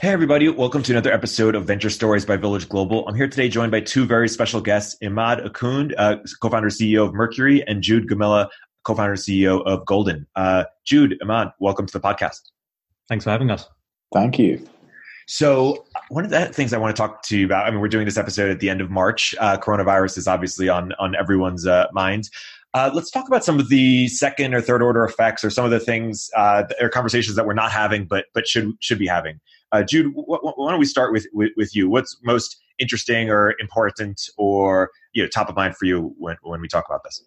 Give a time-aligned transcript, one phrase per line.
[0.00, 0.48] Hey, everybody.
[0.48, 3.06] Welcome to another episode of Venture Stories by Village Global.
[3.06, 7.12] I'm here today joined by two very special guests, Immad Akhund, uh, co-founder CEO of
[7.12, 8.48] Mercury, and Jude Gomila,
[8.84, 10.26] co-founder CEO of Golden.
[10.34, 12.40] Uh, Jude, Immad, welcome to the podcast.
[13.10, 13.68] Thanks for having us.
[14.14, 14.66] Thank you.
[15.26, 17.88] So, one of the things I want to talk to you about, I mean, we're
[17.88, 19.34] doing this episode at the end of March.
[19.38, 22.30] Uh, coronavirus is obviously on, on everyone's uh, minds.
[22.72, 25.70] Uh, let's talk about some of the second or third order effects or some of
[25.70, 29.40] the things uh, or conversations that we're not having but but should should be having.
[29.72, 31.88] Uh, Jude, wh- wh- why don't we start with, with, with you?
[31.88, 36.60] What's most interesting or important or you know top of mind for you when when
[36.60, 37.22] we talk about this?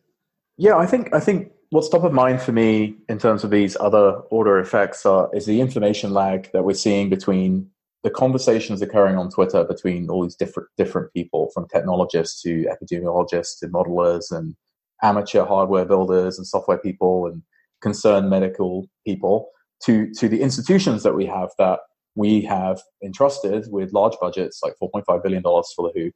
[0.57, 3.75] Yeah, I think I think what's top of mind for me in terms of these
[3.79, 7.69] other order effects are, is the information lag that we're seeing between
[8.03, 13.59] the conversations occurring on Twitter between all these different different people, from technologists to epidemiologists
[13.59, 14.55] to modelers and
[15.01, 17.41] amateur hardware builders and software people and
[17.81, 19.49] concerned medical people,
[19.85, 21.79] to to the institutions that we have that
[22.15, 26.11] we have entrusted with large budgets, like $4.5 billion for the WHO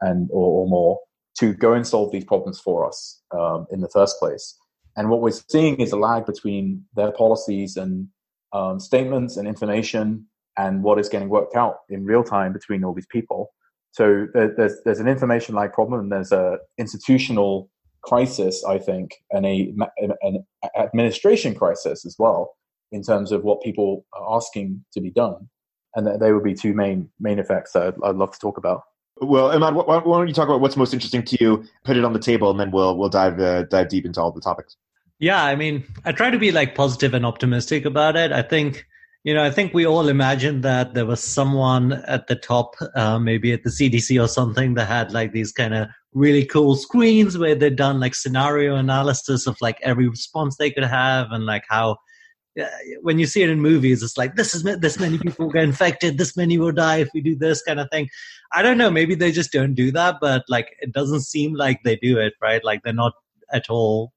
[0.00, 0.98] and or, or more,
[1.38, 4.56] to go and solve these problems for us um, in the first place.
[4.96, 8.08] And what we're seeing is a lag between their policies and
[8.52, 12.94] um, statements and information and what is getting worked out in real time between all
[12.94, 13.50] these people.
[13.90, 17.70] So there's there's an information lag problem, and there's a institutional
[18.02, 19.72] crisis, I think, and a
[20.20, 20.44] an
[20.76, 22.54] administration crisis as well
[22.94, 25.48] in terms of what people are asking to be done.
[25.96, 28.82] And they would be two main main effects that I'd, I'd love to talk about.
[29.20, 31.64] Well, Immad, why, why, don't you talk about what's most interesting to you?
[31.84, 34.32] Put it on the table, and then we'll we'll dive uh, dive deep into all
[34.32, 34.76] the topics.
[35.20, 38.32] Yeah, I mean, I try to be like positive and optimistic about it.
[38.32, 38.86] I think
[39.24, 43.18] you know, I think we all imagined that there was someone at the top, uh,
[43.18, 47.38] maybe at the CDC or something, that had like these kind of really cool screens
[47.38, 51.64] where they'd done like scenario analysis of like every response they could have and like
[51.68, 51.96] how
[52.60, 52.66] Uh,
[53.02, 56.18] when you see it in movies, it's like this is this many people get infected,
[56.18, 58.08] this many will die if we do this kind of thing.
[58.52, 58.90] I don't know.
[58.90, 62.34] Maybe they just don't do that, but like it doesn't seem like they do it,
[62.40, 62.64] right?
[62.64, 63.14] Like they're not
[63.52, 64.12] at all.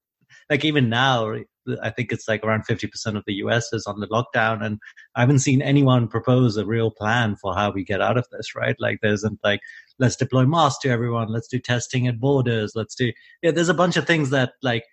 [0.49, 1.35] Like even now,
[1.81, 3.73] I think it's like around fifty percent of the U.S.
[3.73, 4.79] is on the lockdown, and
[5.15, 8.55] I haven't seen anyone propose a real plan for how we get out of this,
[8.55, 8.75] right?
[8.79, 9.59] Like there isn't like
[9.99, 13.11] let's deploy masks to everyone, let's do testing at borders, let's do
[13.41, 13.51] yeah.
[13.51, 14.83] There's a bunch of things that like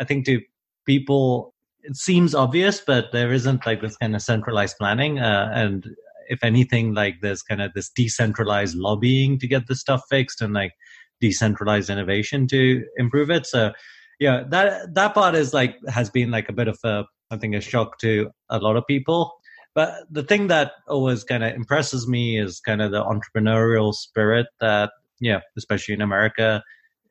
[0.00, 0.40] I think to
[0.86, 1.53] people
[1.84, 5.18] it seems obvious, but there isn't like this kind of centralized planning.
[5.18, 5.84] Uh, and
[6.28, 10.54] if anything, like there's kind of this decentralized lobbying to get this stuff fixed and
[10.54, 10.72] like
[11.20, 13.46] decentralized innovation to improve it.
[13.46, 13.72] So
[14.18, 17.54] yeah, that that part is like has been like a bit of a I think
[17.54, 19.32] a shock to a lot of people.
[19.74, 24.46] But the thing that always kind of impresses me is kind of the entrepreneurial spirit
[24.60, 26.62] that yeah, especially in America,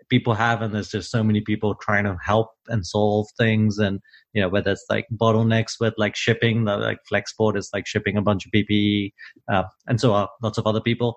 [0.09, 3.78] people have and there's just so many people trying to help and solve things.
[3.78, 4.00] And
[4.34, 8.18] you know whether it's like bottlenecks with like shipping the like flexport is like shipping
[8.18, 9.12] a bunch of ppe
[9.52, 11.16] uh, and so are lots of other people.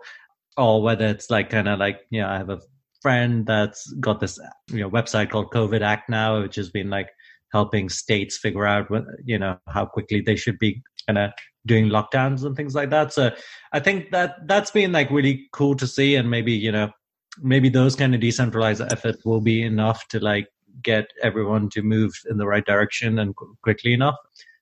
[0.59, 2.61] Or whether it's like kind of like you know i have a
[3.03, 4.39] friend that's got this
[4.71, 7.09] you know website called covid act now which has been like
[7.53, 11.31] helping states figure out what, you know how quickly they should be kind of
[11.67, 13.13] doing lockdowns and things like that.
[13.13, 13.31] So
[13.73, 16.91] i think that that's been like really cool to see and maybe you know
[17.39, 20.49] maybe those kind of decentralized efforts will be enough to like
[20.83, 24.17] get everyone to move in the right direction and quickly enough.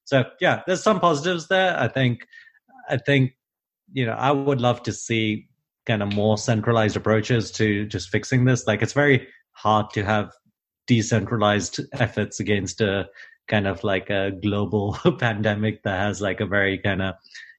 [0.04, 1.78] So yeah, there's some positives there.
[1.78, 2.26] I think,
[2.88, 3.32] I think,
[3.92, 5.48] you know, I would love to see
[5.86, 8.66] kind of more centralized approaches to just fixing this.
[8.66, 10.32] Like it's very hard to have
[10.86, 13.08] decentralized efforts against a
[13.48, 17.14] kind of like a global pandemic that has like a very kind of,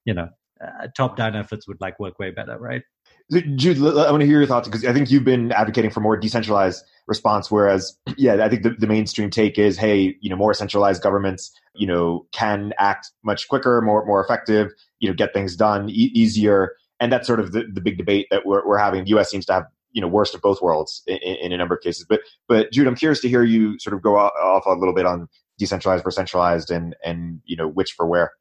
[0.05, 0.29] you know,
[0.61, 2.83] uh, top down efforts would like work way better, right?
[3.31, 6.15] Jude, I want to hear your thoughts because I think you've been advocating for more
[6.15, 7.49] decentralized response.
[7.49, 11.51] Whereas, yeah, I think the, the mainstream take is, hey, you know, more centralized governments,
[11.73, 16.11] you know, can act much quicker, more more effective, you know, get things done e-
[16.13, 19.03] easier, and that's sort of the, the big debate that we're, we're having.
[19.03, 19.31] The U.S.
[19.31, 22.05] seems to have you know worst of both worlds in, in, a number of cases.
[22.07, 25.07] But but Jude, I'm curious to hear you sort of go off a little bit
[25.07, 28.33] on decentralized versus centralized, and and you know which for where.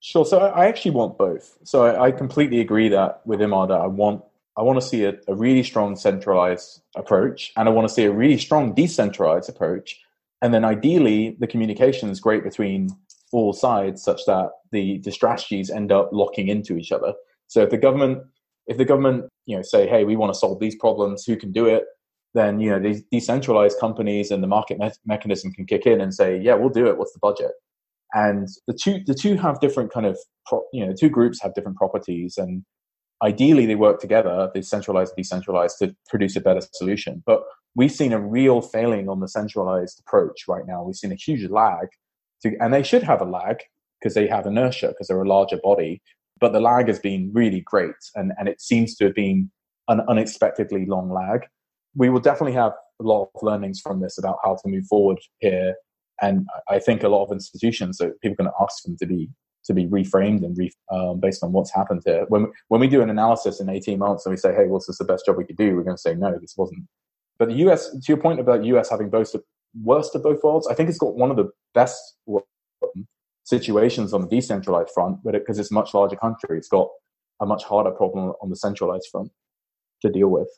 [0.00, 0.26] Sure.
[0.26, 1.58] So I actually want both.
[1.62, 4.24] So I, completely agree that with Immad that I want
[4.56, 8.04] I want to see a, a really strong centralized approach, and I want to see
[8.04, 10.00] a really strong decentralized approach.
[10.42, 12.90] And then ideally, the communication is great between
[13.32, 17.14] all sides, such that the, the strategies end up locking into each other.
[17.46, 18.18] So if the government,
[18.66, 21.52] if the government, you know, say, hey, we want to solve these problems, who can
[21.52, 21.84] do it?
[22.34, 26.14] then you know these decentralized companies and the market me- mechanism can kick in and
[26.14, 26.96] say, yeah, we'll do it.
[26.96, 27.52] What's the budget?
[28.14, 31.54] And the two the two have different kind of pro- you know two groups have
[31.54, 32.64] different properties, and
[33.22, 37.22] ideally they work together, they centralized and decentralized to produce a better solution.
[37.24, 37.42] But
[37.74, 40.82] we've seen a real failing on the centralized approach right now.
[40.82, 41.88] We've seen a huge lag,
[42.42, 43.62] to, and they should have a lag
[44.00, 46.02] because they have inertia because they're a larger body.
[46.40, 49.50] But the lag has been really great, and, and it seems to have been
[49.88, 51.46] an unexpectedly long lag.
[51.94, 55.18] We will definitely have a lot of learnings from this about how to move forward
[55.38, 55.74] here.
[56.20, 59.06] And I think a lot of institutions that people are going to ask them to
[59.06, 59.28] be
[59.64, 62.24] to be reframed and re, um, based on what's happened here.
[62.28, 64.98] When when we do an analysis in eighteen months and we say, "Hey, what's this
[64.98, 66.86] the best job we could do?" We're going to say, "No, this wasn't."
[67.38, 69.42] But the US, to your point about US having both the
[69.82, 72.16] worst of both worlds, I think it's got one of the best
[73.44, 76.88] situations on the decentralized front, but because it, it's a much larger country, it's got
[77.40, 79.30] a much harder problem on the centralized front
[80.02, 80.48] to deal with.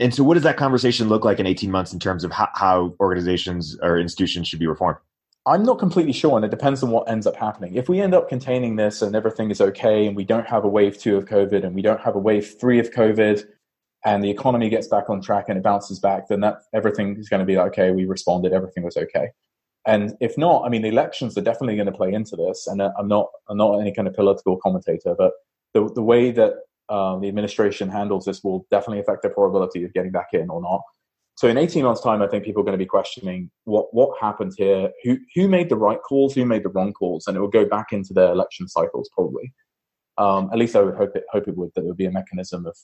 [0.00, 2.48] And so, what does that conversation look like in 18 months in terms of how,
[2.54, 4.96] how organizations or institutions should be reformed?
[5.46, 7.74] I'm not completely sure, and it depends on what ends up happening.
[7.74, 10.68] If we end up containing this and everything is okay, and we don't have a
[10.68, 13.44] wave two of COVID, and we don't have a wave three of COVID,
[14.06, 17.28] and the economy gets back on track and it bounces back, then that everything is
[17.28, 17.90] going to be like, okay.
[17.90, 19.28] We responded, everything was okay.
[19.86, 22.66] And if not, I mean, the elections are definitely going to play into this.
[22.66, 25.32] And uh, I'm not, I'm not any kind of political commentator, but
[25.74, 26.54] the the way that
[26.88, 30.60] um, the administration handles this will definitely affect the probability of getting back in or
[30.60, 30.80] not.
[31.36, 34.16] So in 18 months' time, I think people are going to be questioning what what
[34.20, 37.40] happened here, who who made the right calls, who made the wrong calls, and it
[37.40, 39.52] will go back into their election cycles probably.
[40.16, 42.12] Um, at least I would hope it hope it would that there would be a
[42.12, 42.76] mechanism of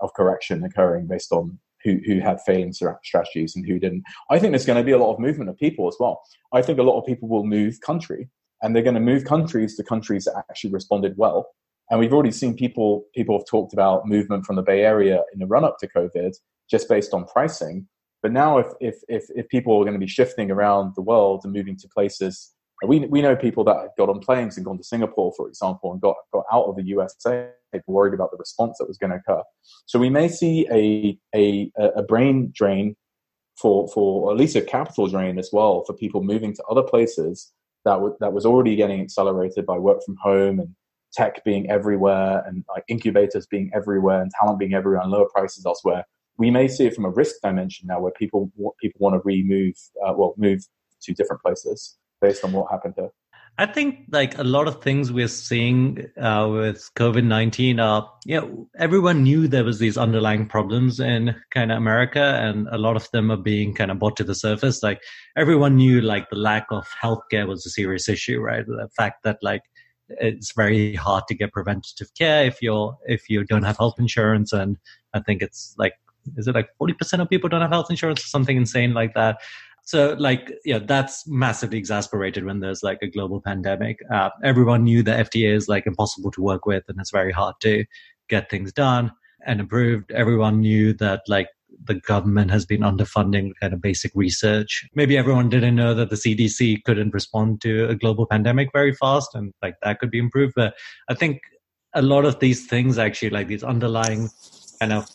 [0.00, 4.04] of correction occurring based on who who had failing strategies and who didn't.
[4.30, 6.22] I think there's going to be a lot of movement of people as well.
[6.52, 8.30] I think a lot of people will move country,
[8.62, 11.48] and they're going to move countries to countries that actually responded well.
[11.90, 15.38] And we've already seen people people have talked about movement from the Bay Area in
[15.40, 16.34] the run up to COVID
[16.70, 17.86] just based on pricing.
[18.22, 21.42] But now, if, if, if, if people are going to be shifting around the world
[21.44, 22.52] and moving to places,
[22.86, 26.00] we, we know people that got on planes and gone to Singapore, for example, and
[26.00, 27.50] got, got out of the USA,
[27.86, 29.42] worried about the response that was going to occur.
[29.86, 32.96] So we may see a, a, a brain drain
[33.60, 37.52] for, for, at least a capital drain as well, for people moving to other places
[37.84, 40.74] that, w- that was already getting accelerated by work from home and
[41.12, 45.64] tech being everywhere and like incubators being everywhere and talent being everywhere and lower prices
[45.64, 46.04] elsewhere
[46.38, 48.50] we may see it from a risk dimension now, where people
[48.80, 49.74] people want to remove,
[50.04, 50.60] uh, well, move
[51.02, 53.10] to different places based on what happened here.
[53.60, 58.40] I think like a lot of things we're seeing uh, with COVID nineteen are, you
[58.40, 62.94] know, everyone knew there was these underlying problems in kind of America, and a lot
[62.94, 64.80] of them are being kind of brought to the surface.
[64.84, 65.02] Like
[65.36, 68.64] everyone knew, like the lack of healthcare was a serious issue, right?
[68.64, 69.62] The fact that like
[70.08, 74.52] it's very hard to get preventative care if you're if you don't have health insurance,
[74.52, 74.76] and
[75.14, 75.94] I think it's like
[76.36, 79.38] is it like 40% of people don't have health insurance or something insane like that
[79.82, 85.02] so like yeah that's massively exasperated when there's like a global pandemic uh, everyone knew
[85.02, 87.84] that fda is like impossible to work with and it's very hard to
[88.28, 89.10] get things done
[89.46, 91.48] and approved everyone knew that like
[91.84, 94.88] the government has been underfunding kind of basic research.
[94.94, 99.34] Maybe everyone didn't know that the CDC couldn't respond to a global pandemic very fast
[99.34, 100.54] and like that could be improved.
[100.56, 100.74] But
[101.08, 101.40] I think
[101.94, 104.28] a lot of these things actually like these underlying
[104.80, 105.08] kind of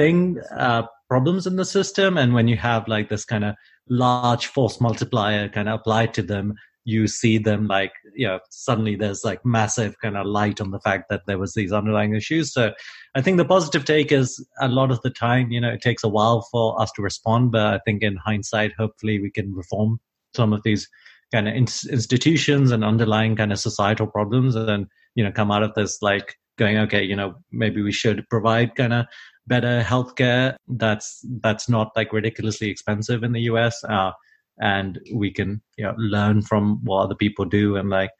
[0.00, 2.16] thing uh, problems in the system.
[2.16, 3.54] And when you have like this kind of
[3.88, 6.54] large force multiplier kind of applied to them
[6.84, 10.80] you see them like you know suddenly there's like massive kind of light on the
[10.80, 12.52] fact that there was these underlying issues.
[12.52, 12.72] So
[13.14, 16.04] i think the positive take is a lot of the time you know it takes
[16.04, 17.52] a while for us to respond.
[17.52, 20.00] But i think in hindsight hopefully we can reform
[20.34, 20.88] some of these
[21.32, 25.50] kind of in- institutions and underlying kind of societal problems and then you know come
[25.50, 29.06] out of this like going okay you know maybe we should provide kind of
[29.46, 34.12] better healthcare that's that's not like ridiculously expensive in the US uh,
[34.60, 38.10] and we can you know learn from what other people do and like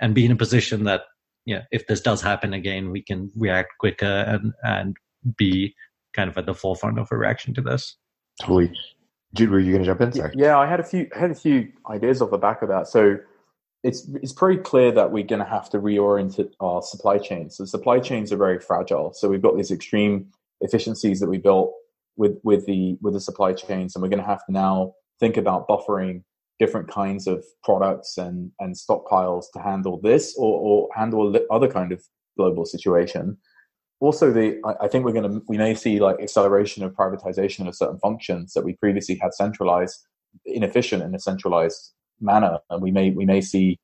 [0.00, 1.02] and be in a position that
[1.44, 4.96] you know if this does happen again we can react quicker and and
[5.36, 5.74] be
[6.14, 7.96] kind of at the forefront of a reaction to this
[8.40, 8.72] totally
[9.34, 10.12] Jude, were you going to jump in?
[10.12, 10.32] Sorry.
[10.34, 12.88] Yeah, I had a few had a few ideas off the back of that.
[12.88, 13.18] So
[13.82, 17.56] it's it's pretty clear that we're going to have to reorient our supply chains.
[17.56, 19.12] So supply chains are very fragile.
[19.12, 20.26] So we've got these extreme
[20.60, 21.72] efficiencies that we built
[22.16, 25.36] with with the with the supply chains, and we're going to have to now think
[25.36, 26.22] about buffering
[26.58, 31.92] different kinds of products and and stockpiles to handle this or, or handle other kind
[31.92, 32.02] of
[32.36, 33.36] global situation.
[34.00, 37.66] Also, the I, I think we're going to we may see like acceleration of privatization
[37.66, 40.06] of certain functions that we previously had centralized,
[40.44, 43.78] inefficient in a centralized manner, and we may we may see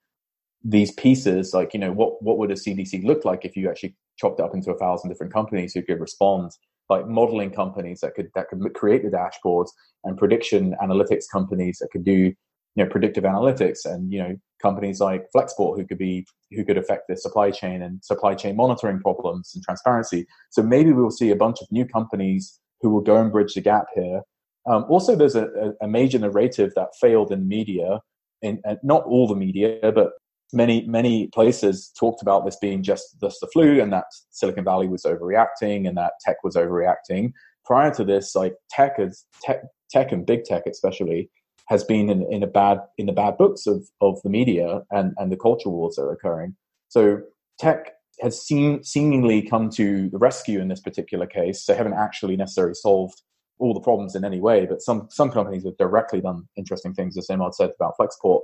[0.65, 3.95] these pieces like you know what what would a cdc look like if you actually
[4.19, 6.51] chopped up into a thousand different companies who could respond
[6.89, 9.69] like modeling companies that could that could create the dashboards
[10.05, 12.33] and prediction analytics companies that could do
[12.77, 16.79] you know predictive analytics and you know companies like Flexport who could be who could
[16.79, 20.27] affect the supply chain and supply chain monitoring problems and transparency.
[20.51, 23.61] So maybe we'll see a bunch of new companies who will go and bridge the
[23.61, 24.21] gap here.
[24.69, 28.01] Um, also, there's a, a, major narrative that failed in media,
[28.43, 30.11] in uh, not all the media, but
[30.53, 34.89] many many places talked about this being just just the flu, and that Silicon Valley
[34.89, 37.33] was overreacting, and that tech was overreacting.
[37.65, 41.31] Prior to this, like tech is tech, tech and big tech especially
[41.67, 45.15] has been in, in a bad in the bad books of, of the media and,
[45.19, 46.57] and the culture wars that are occurring.
[46.89, 47.21] So
[47.59, 51.67] tech has seen, seemingly come to the rescue in this particular case.
[51.67, 53.21] They haven't actually necessarily solved
[53.59, 57.17] all the problems in any way, but some some companies have directly done interesting things,
[57.17, 58.41] as Immad said about Flexport.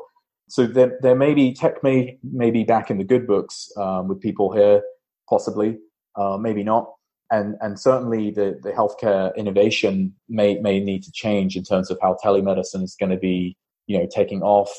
[0.49, 4.21] So there, there may be tech may be back in the good books um, with
[4.21, 4.83] people here,
[5.29, 5.79] possibly,
[6.17, 6.93] uh, maybe not.
[7.31, 11.99] And and certainly the the healthcare innovation may may need to change in terms of
[12.03, 13.57] how telemedicine is going to be
[13.87, 14.71] you know taking off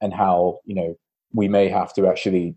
[0.00, 0.96] and how you know
[1.32, 2.56] we may have to actually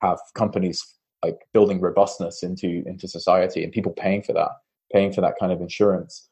[0.00, 0.82] have companies
[1.22, 4.50] like building robustness into into society and people paying for that
[4.92, 6.28] paying for that kind of insurance.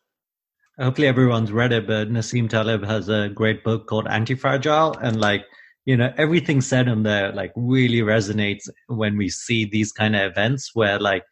[0.79, 5.45] Hopefully everyone's read it but nassim taleb has a great book called anti-fragile and like
[5.85, 10.31] you know everything said in there like really resonates when we see these kind of
[10.31, 11.25] events where like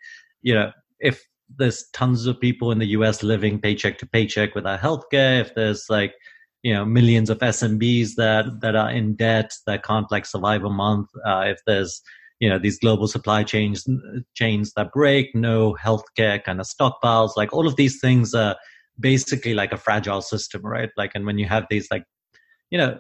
[0.43, 1.25] you know if
[1.57, 5.87] there's tons of people in the US living paycheck to paycheck without healthcare, if there's
[5.89, 6.15] like,
[6.63, 10.71] you know, millions of SMBs that, that are in debt that can't like survive a
[10.71, 12.03] month, uh, if there's,
[12.39, 13.87] you know, these global supply chains,
[14.35, 18.57] chains that break, no healthcare kind of stockpiles, like all of these things are
[18.99, 20.91] basically like a fragile system, right?
[20.97, 22.05] Like, and when you have these like,
[22.71, 22.99] you know,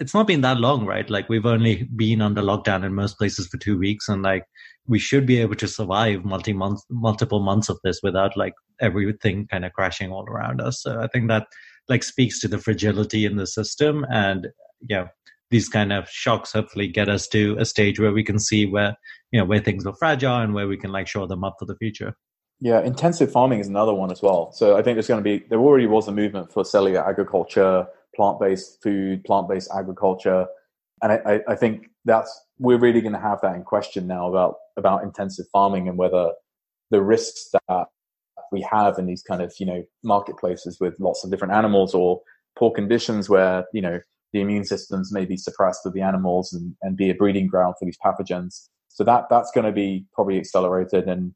[0.00, 1.08] it's not been that long, right?
[1.08, 4.44] Like we've only been under lockdown in most places for two weeks, and like
[4.86, 9.46] we should be able to survive multi month, multiple months of this without like everything
[9.48, 10.82] kind of crashing all around us.
[10.82, 11.46] So I think that
[11.88, 14.48] like speaks to the fragility in the system, and
[14.88, 15.08] yeah,
[15.50, 18.96] these kind of shocks hopefully get us to a stage where we can see where
[19.30, 21.66] you know where things are fragile and where we can like shore them up for
[21.66, 22.14] the future.
[22.62, 24.52] Yeah, intensive farming is another one as well.
[24.52, 27.86] So I think there's going to be there already was a movement for cellular agriculture
[28.14, 30.46] plant-based food, plant-based agriculture,
[31.02, 34.56] and I, I think that's we're really going to have that in question now about
[34.76, 36.30] about intensive farming and whether
[36.90, 37.86] the risks that
[38.52, 42.20] we have in these kind of you know marketplaces with lots of different animals or
[42.58, 44.00] poor conditions where you know
[44.32, 47.74] the immune systems may be suppressed of the animals and, and be a breeding ground
[47.78, 48.68] for these pathogens.
[48.88, 51.34] So that that's going to be probably accelerated and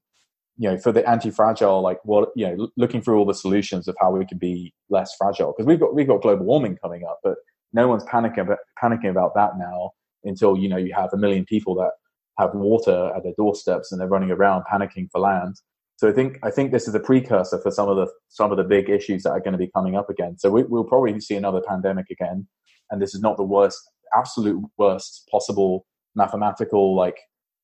[0.56, 3.96] you know, for the anti-fragile, like what you know, looking through all the solutions of
[4.00, 7.18] how we can be less fragile because we've got we've got global warming coming up,
[7.25, 7.37] but
[7.73, 9.90] no one's panicking about, panicking about that now
[10.23, 11.90] until you know you have a million people that
[12.38, 15.56] have water at their doorsteps and they're running around panicking for land.
[15.96, 18.56] So I think I think this is a precursor for some of the some of
[18.56, 20.38] the big issues that are going to be coming up again.
[20.38, 22.46] So we, we'll probably see another pandemic again,
[22.90, 23.78] and this is not the worst,
[24.16, 27.18] absolute worst possible mathematical like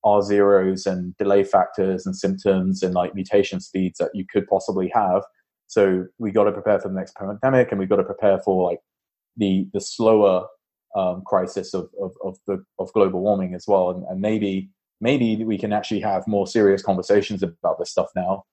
[0.04, 4.90] R zeros and delay factors and symptoms and like mutation speeds that you could possibly
[4.94, 5.22] have.
[5.66, 8.70] So we got to prepare for the next pandemic, and we got to prepare for
[8.70, 8.80] like
[9.36, 10.46] the the slower
[10.96, 13.90] um, crisis of, of of the of global warming as well.
[13.90, 18.44] And, and maybe maybe we can actually have more serious conversations about this stuff now.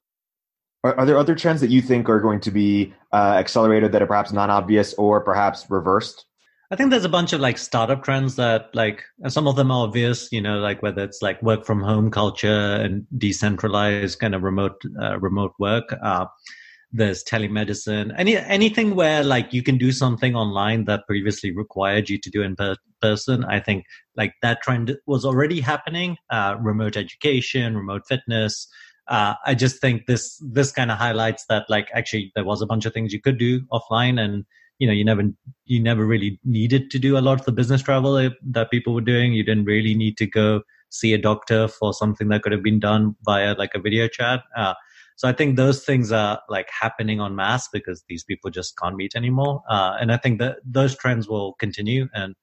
[0.84, 4.08] Are, there other trends that you think are going to be uh, accelerated that are
[4.08, 6.26] perhaps non obvious or perhaps reversed?
[6.70, 9.86] I think there's a bunch of like startup trends that like some of them are
[9.86, 14.44] obvious, you know, like whether it's like work from home culture and decentralized kind of
[14.44, 15.96] remote uh, remote work.
[16.04, 16.26] Uh,
[16.92, 22.18] there's telemedicine, any anything where like you can do something online that previously required you
[22.18, 23.46] to do in per- person.
[23.46, 23.86] I think
[24.18, 26.18] like that trend was already happening.
[26.30, 28.68] Uh, remote education, remote fitness.
[29.08, 32.66] Uh, I just think this this kind of highlights that like actually there was a
[32.66, 34.46] bunch of things you could do offline and
[34.80, 35.24] you know you never
[35.66, 39.02] you never really needed to do a lot of the business travel that people were
[39.02, 39.34] doing.
[39.34, 42.80] You didn't really need to go see a doctor for something that could have been
[42.80, 44.44] done via like a video chat.
[44.56, 44.74] Uh,
[45.16, 48.96] so i think those things are like happening on mass because these people just can't
[48.96, 49.62] meet anymore.
[49.70, 52.08] Uh, and i think that those trends will continue.
[52.14, 52.36] And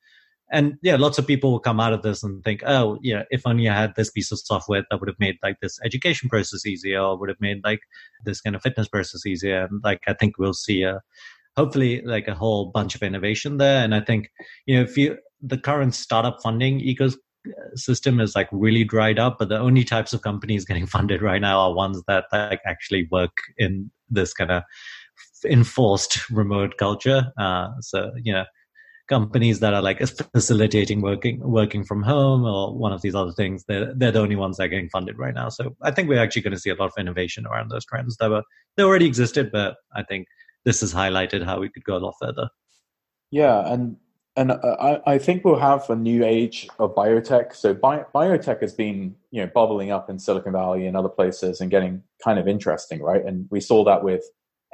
[0.52, 3.46] and yeah lots of people will come out of this and think oh yeah if
[3.46, 6.66] only i had this piece of software that would have made like this education process
[6.66, 7.80] easier or would have made like
[8.26, 9.64] this kind of fitness process easier.
[9.64, 11.00] And like i think we'll see a
[11.56, 13.84] hopefully like a whole bunch of innovation there.
[13.84, 14.30] And I think,
[14.66, 19.48] you know, if you, the current startup funding ecosystem is like really dried up, but
[19.48, 23.36] the only types of companies getting funded right now are ones that like actually work
[23.58, 24.62] in this kind of
[25.44, 27.32] enforced remote culture.
[27.38, 28.44] Uh, so, you know,
[29.08, 30.00] companies that are like
[30.32, 33.64] facilitating working working from home or one of these other things.
[33.68, 35.50] They're they're the only ones that are getting funded right now.
[35.50, 38.16] So I think we're actually going to see a lot of innovation around those trends
[38.16, 38.42] that were
[38.76, 40.26] they already existed, but I think
[40.64, 42.48] this has highlighted how we could go a lot further.
[43.30, 43.96] Yeah, and
[44.36, 47.54] and uh, I, I think we'll have a new age of biotech.
[47.54, 51.60] So bi- biotech has been you know bubbling up in Silicon Valley and other places
[51.60, 53.24] and getting kind of interesting, right?
[53.24, 54.24] And we saw that with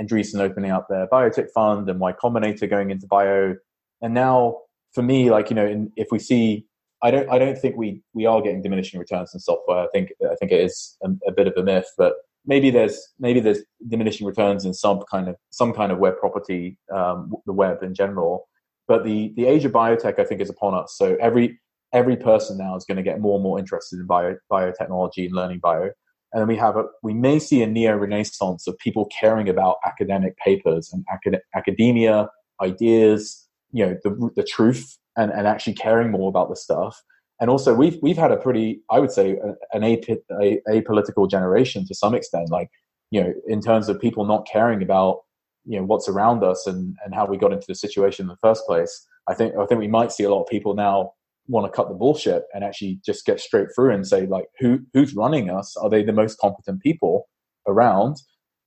[0.01, 3.55] Andreessen opening up their biotech fund and Y Combinator going into bio.
[4.03, 4.59] And now,
[4.95, 6.67] for me, like you know, in, if we see,
[7.03, 9.79] I don't, I don't think we we are getting diminishing returns in software.
[9.79, 12.15] I think I think it is a, a bit of a myth, but
[12.47, 16.79] maybe there's maybe there's diminishing returns in some kind of some kind of web property,
[16.93, 18.49] um, the web in general.
[18.89, 20.95] But the the age of biotech, I think, is upon us.
[20.97, 21.61] So every
[21.93, 25.35] every person now is going to get more and more interested in bio, biotechnology and
[25.35, 25.91] learning bio.
[26.33, 29.77] And then we have a, we may see a neo renaissance of people caring about
[29.85, 32.29] academic papers and acad- academia,
[32.63, 37.03] ideas, you know, the, the truth and, and actually caring more about the stuff.
[37.41, 39.39] And also we've, we've had a pretty, I would say
[39.73, 39.99] an a,
[40.41, 42.71] a, apolitical generation to some extent, like,
[43.11, 45.21] you know, in terms of people not caring about
[45.65, 48.37] you know what's around us and and how we got into the situation in the
[48.37, 49.07] first place.
[49.29, 51.13] I think i think we might see a lot of people now
[51.47, 54.81] want to cut the bullshit and actually just get straight through and say like who
[54.95, 55.77] who's running us?
[55.77, 57.29] Are they the most competent people
[57.67, 58.17] around?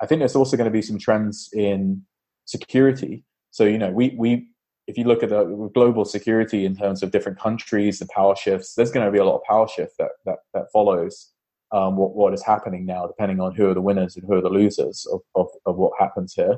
[0.02, 2.04] I think there's also going to be some trends in
[2.46, 3.24] security.
[3.52, 4.48] So you know we we
[4.88, 8.76] if you look at the global security in terms of different countries and power shifts
[8.76, 11.32] there's going to be a lot of power shift that that, that follows
[11.72, 14.42] um, what, what is happening now depending on who are the winners and who are
[14.42, 16.58] the losers of, of, of what happens here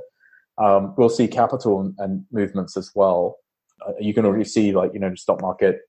[0.57, 3.37] um, we'll see capital and, and movements as well.
[3.85, 5.81] Uh, you can already see, like you know, the stock market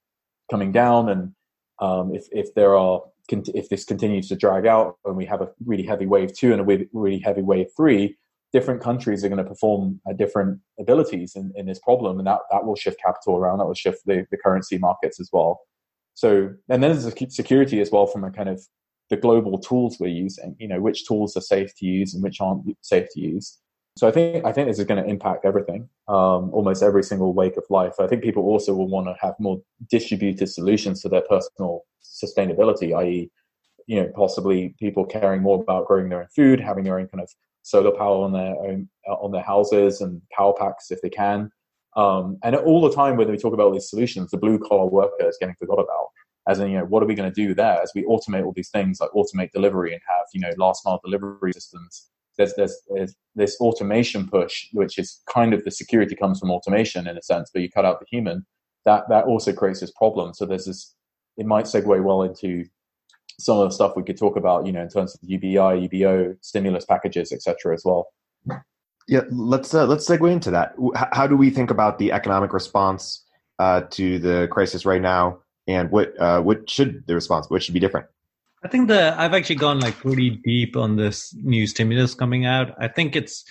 [0.51, 1.33] coming down, and
[1.81, 5.49] um, if if there are if this continues to drag out and we have a
[5.65, 8.17] really heavy wave two and a really heavy wave three,
[8.57, 12.41] different countries are going to perform at different abilities in, in this problem, and that
[12.51, 13.59] that will shift capital around.
[13.59, 15.61] That will shift the, the currency markets as well.
[16.15, 16.29] So,
[16.71, 18.59] and then there's security as well from a kind of
[19.11, 20.57] the global tools we're using.
[20.59, 23.59] You know, which tools are safe to use and which aren't safe to use.
[23.99, 27.35] So I think I think this is going to impact everything, um, almost every single
[27.35, 27.95] wake of life.
[28.01, 29.59] I think people also will want to have more
[29.91, 33.31] distributed solutions to their personal sustainability, i.e.,
[33.87, 37.23] you know, possibly people caring more about growing their own food, having their own kind
[37.23, 37.31] of
[37.67, 41.51] solar power on their own uh, on their houses and power packs if they can.
[41.97, 45.27] Um, and all the time when we talk about these solutions, the blue collar worker
[45.27, 46.09] is getting forgot about.
[46.49, 48.53] As in, you know, what are we going to do there as we automate all
[48.55, 52.81] these things like automate delivery and have you know last mile delivery systems there's, there's,
[52.89, 57.23] there's this automation push, which is kind of the security comes from automation in a
[57.23, 58.47] sense, but you cut out the human.
[58.85, 60.33] That that also creates this problem.
[60.35, 60.95] So there's this.
[61.37, 62.65] It might segue well into
[63.39, 66.37] some of the stuff we could talk about, you know, in terms of UBI, UBO,
[66.41, 67.75] stimulus packages, etc.
[67.75, 68.09] as well.
[69.09, 70.75] Yeah, let's uh, let's segue into that.
[71.13, 73.25] How do we think about the economic response
[73.59, 77.75] uh, to the crisis right now, and what uh, what should the response what should
[77.75, 78.07] be different?
[78.65, 82.75] I think the I've actually gone like pretty deep on this new stimulus coming out.
[82.81, 83.45] I think it's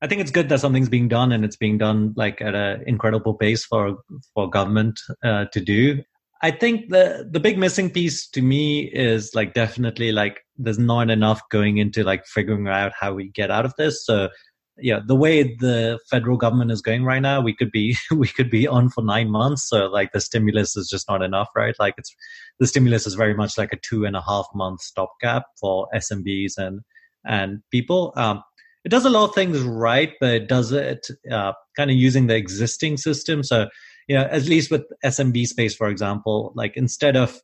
[0.00, 2.84] I think it's good that something's being done and it's being done like at an
[2.86, 3.96] incredible pace for
[4.34, 6.02] for government uh, to do.
[6.42, 11.10] I think the the big missing piece to me is like definitely like there's not
[11.10, 14.04] enough going into like figuring out how we get out of this.
[14.04, 14.30] So
[14.78, 18.50] yeah, the way the federal government is going right now, we could be we could
[18.50, 19.68] be on for nine months.
[19.68, 21.74] So like the stimulus is just not enough, right?
[21.78, 22.14] Like it's
[22.58, 26.56] the stimulus is very much like a two and a half month stopgap for SMBs
[26.56, 26.80] and
[27.26, 28.12] and people.
[28.16, 28.42] Um,
[28.84, 32.28] it does a lot of things right, but it does it uh, kind of using
[32.28, 33.42] the existing system.
[33.42, 33.68] So
[34.10, 37.40] you know, at least with SMB space, for example, like instead of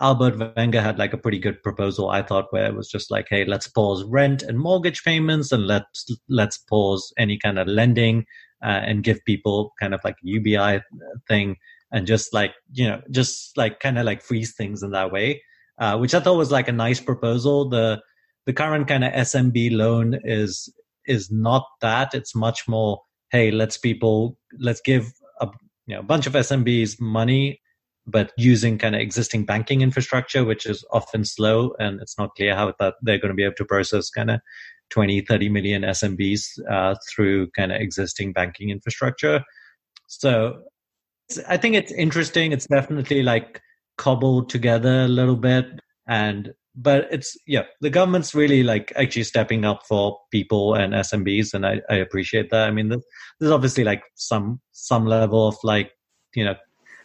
[0.00, 3.26] Albert Wenger had like a pretty good proposal, I thought, where it was just like,
[3.28, 8.26] hey, let's pause rent and mortgage payments and let's let's pause any kind of lending
[8.62, 10.82] uh, and give people kind of like UBI
[11.26, 11.56] thing
[11.90, 15.42] and just like you know just like kind of like freeze things in that way,
[15.80, 17.68] uh, which I thought was like a nice proposal.
[17.68, 18.00] The
[18.46, 20.72] the current kind of SMB loan is
[21.08, 22.14] is not that.
[22.14, 25.12] It's much more, hey, let's people let's give
[25.90, 27.60] you know a bunch of SMBs money
[28.06, 32.56] but using kind of existing banking infrastructure, which is often slow and it's not clear
[32.56, 34.40] how that they're going to be able to process kind of
[34.90, 39.44] 20, 30 million SMBs uh, through kind of existing banking infrastructure.
[40.06, 40.62] So
[41.48, 42.52] I think it's interesting.
[42.52, 43.60] It's definitely like
[43.98, 45.66] cobbled together a little bit.
[46.08, 51.52] And, but it's, yeah, the government's really like actually stepping up for people and SMBs.
[51.52, 52.68] And I, I appreciate that.
[52.68, 53.04] I mean, there's,
[53.38, 55.92] there's obviously like some, some level of like,
[56.34, 56.54] you know,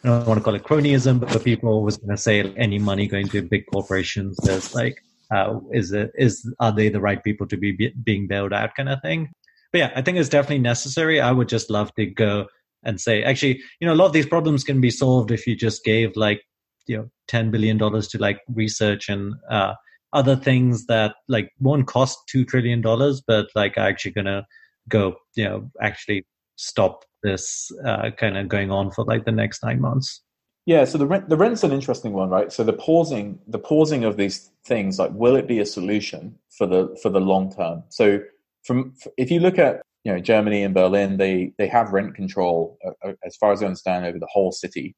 [0.02, 3.06] I don't want to call it cronyism, but people always going to say any money
[3.06, 4.96] going to big corporations is like,
[5.34, 8.76] uh, is it is are they the right people to be, be being bailed out
[8.76, 9.28] kind of thing?
[9.72, 11.20] But yeah, I think it's definitely necessary.
[11.20, 12.46] I would just love to go
[12.84, 15.56] and say, actually, you know, a lot of these problems can be solved if you
[15.56, 16.40] just gave like,
[16.86, 19.74] you know, $10 billion to like research and uh,
[20.12, 24.44] other things that like won't cost $2 trillion, but like are actually going to
[24.88, 29.62] go, you know, actually stop this uh, kind of going on for like the next
[29.62, 30.22] nine months.
[30.66, 32.52] Yeah, so the rent the rent's an interesting one, right?
[32.52, 36.66] So the pausing the pausing of these things, like will it be a solution for
[36.66, 37.84] the for the long term?
[37.88, 38.20] So
[38.64, 42.78] from if you look at you know Germany and Berlin, they they have rent control
[42.84, 44.96] uh, uh as far as I understand over the whole city.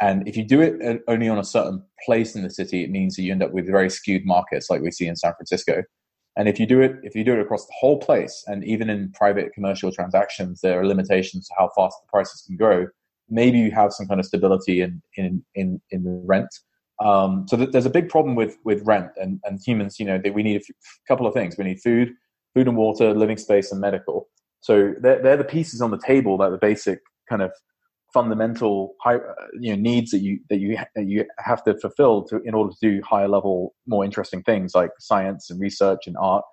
[0.00, 3.16] And if you do it only on a certain place in the city, it means
[3.16, 5.82] that you end up with very skewed markets like we see in San Francisco.
[6.36, 8.88] And if you do it, if you do it across the whole place, and even
[8.88, 12.86] in private commercial transactions, there are limitations to how fast the prices can grow
[13.30, 16.48] maybe you have some kind of stability in in in, in the rent.
[17.02, 19.98] Um, so th- there's a big problem with with rent and, and humans.
[19.98, 20.74] You know, that we need a
[21.08, 21.56] couple of things.
[21.56, 22.12] We need food,
[22.54, 24.28] food and water, living space, and medical.
[24.60, 27.50] So they're, they're the pieces on the table that the basic kind of
[28.12, 32.24] fundamental high, uh, you know needs that you that you that you have to fulfill
[32.24, 36.16] to in order to do higher level more interesting things like science and research and
[36.18, 36.44] art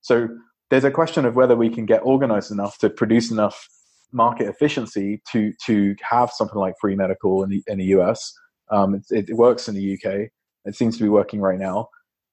[0.00, 0.28] so
[0.70, 3.68] there's a question of whether we can get organized enough to produce enough
[4.12, 8.32] market efficiency to to have something like free medical in the in the US.
[8.70, 10.30] Um, it, it, works in the UK.
[10.64, 11.88] It seems to be working right now.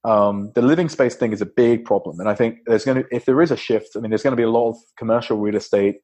[0.06, 3.08] Um, the living space thing is a big problem, and I think there's going to
[3.12, 3.90] if there is a shift.
[3.96, 5.98] I mean, there's going to be a lot of commercial real estate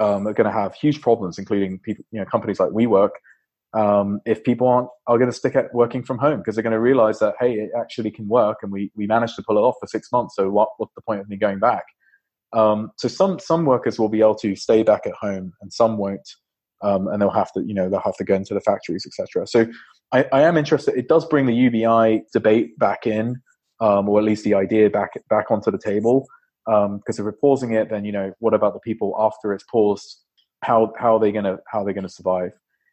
[0.00, 3.10] um, are going to have huge problems, including people, you know, companies like WeWork.
[3.72, 6.72] Um, if people aren't are going to stick at working from home because they're going
[6.72, 9.60] to realize that hey, it actually can work, and we we managed to pull it
[9.60, 10.34] off for six months.
[10.34, 11.84] So what what's the point of me going back?
[12.52, 15.98] Um, so some some workers will be able to stay back at home, and some
[15.98, 16.28] won't,
[16.82, 19.46] um, and they'll have to you know they'll have to go into the factories, etc.
[19.46, 19.66] So
[20.12, 20.96] I, I, am interested.
[20.96, 23.40] It does bring the UBI debate back in,
[23.80, 26.26] um, or at least the idea back back onto the table.
[26.70, 29.64] Because um, if we're pausing it, then you know what about the people after it's
[29.64, 30.22] paused?
[30.62, 32.52] How how are they gonna how are they gonna survive?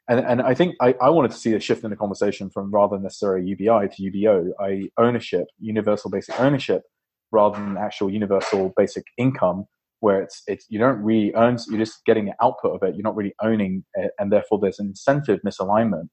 [0.09, 2.71] And and I think I, I wanted to see a shift in the conversation from
[2.71, 6.83] rather necessarily UBI to UBO, I ownership, universal basic ownership
[7.31, 9.65] rather than actual universal basic income
[9.99, 13.03] where it's it's you don't really earn you're just getting the output of it you're
[13.03, 16.07] not really owning it and therefore there's an incentive misalignment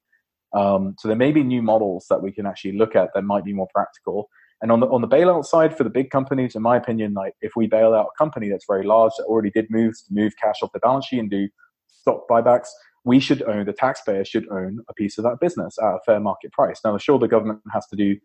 [0.53, 3.43] um, so there may be new models that we can actually look at that might
[3.43, 4.27] be more practical
[4.61, 7.33] and on the on the bailout side for the big companies in my opinion like
[7.41, 10.33] if we bail out a company that's very large that already did moves to move
[10.41, 11.47] cash off the balance sheet and do
[11.87, 12.69] stock buybacks
[13.03, 16.19] we should own the taxpayer should own a piece of that business at a fair
[16.19, 18.15] market price now sure the government has to do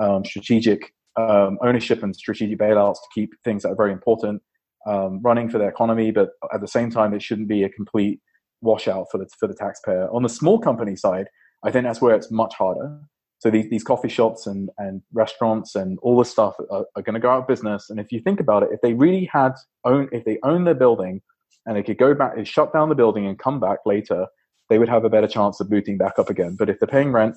[0.00, 4.42] um, strategic um, ownership and strategic bailouts to keep things that are very important
[4.86, 8.20] um, running for the economy, but at the same time, it shouldn't be a complete
[8.60, 10.08] washout for the for the taxpayer.
[10.10, 11.28] On the small company side,
[11.64, 13.00] I think that's where it's much harder.
[13.44, 17.12] So these, these coffee shops and, and restaurants and all this stuff are, are going
[17.12, 17.90] to go out of business.
[17.90, 19.52] And if you think about it, if they really had
[19.84, 21.20] own, if they own their building
[21.66, 24.28] and they could go back and shut down the building and come back later,
[24.70, 26.56] they would have a better chance of booting back up again.
[26.58, 27.36] But if they're paying rent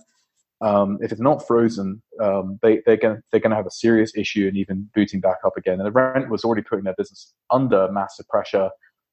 [0.62, 4.48] um, if it's not frozen, um, they, they're going they're to have a serious issue
[4.48, 5.80] in even booting back up again.
[5.80, 8.70] And the rent was already putting their business under massive pressure.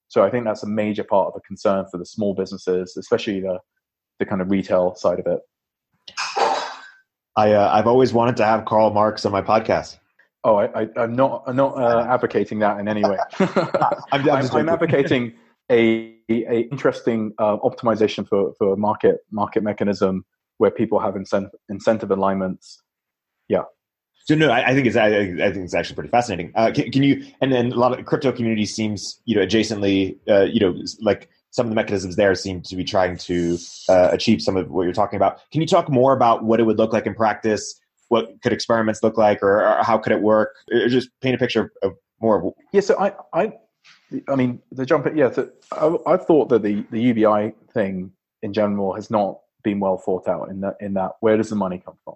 [0.09, 3.41] So I think that's a major part of a concern for the small businesses, especially
[3.41, 3.59] the
[4.21, 6.44] the kind of retail side of it.
[7.37, 9.99] I uh, I've always wanted to have Karl Marx on my podcast.
[10.45, 13.17] Oh, I, am not I'm not uh, advocating that in any way.
[14.13, 15.33] I'm, I'm, I'm advocating
[15.71, 20.25] a, a interesting uh, optimization for for market market mechanism
[20.59, 22.83] where people have incentive, incentive alignments.
[23.49, 23.65] Yeah.
[24.27, 26.53] So no, I, I think it's I, I, think it's actually pretty fascinating.
[26.55, 30.17] Uh, can, can, you and then a lot of crypto community seems you know adjacently
[30.29, 33.57] uh, you know like some of the mechanisms there seem to be trying to
[33.89, 35.39] uh, achieve some of what you're talking about.
[35.53, 37.81] Can you talk more about what it would look like in practice?
[38.09, 40.57] What could experiments look like, or, or how could it work?
[40.73, 42.45] Or just paint a picture of more.
[42.45, 42.55] Of...
[42.73, 42.81] Yeah.
[42.81, 43.53] So I I
[44.29, 45.07] I mean the jump.
[45.15, 45.31] Yeah.
[45.31, 48.11] So I, I thought that the the UBI thing
[48.43, 51.57] in general has not been well thought out in that in that where does the
[51.57, 52.15] money come from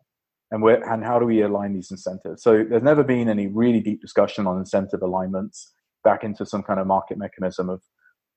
[0.51, 3.81] and where and how do we align these incentives so there's never been any really
[3.81, 5.73] deep discussion on incentive alignments
[6.05, 7.81] back into some kind of market mechanism of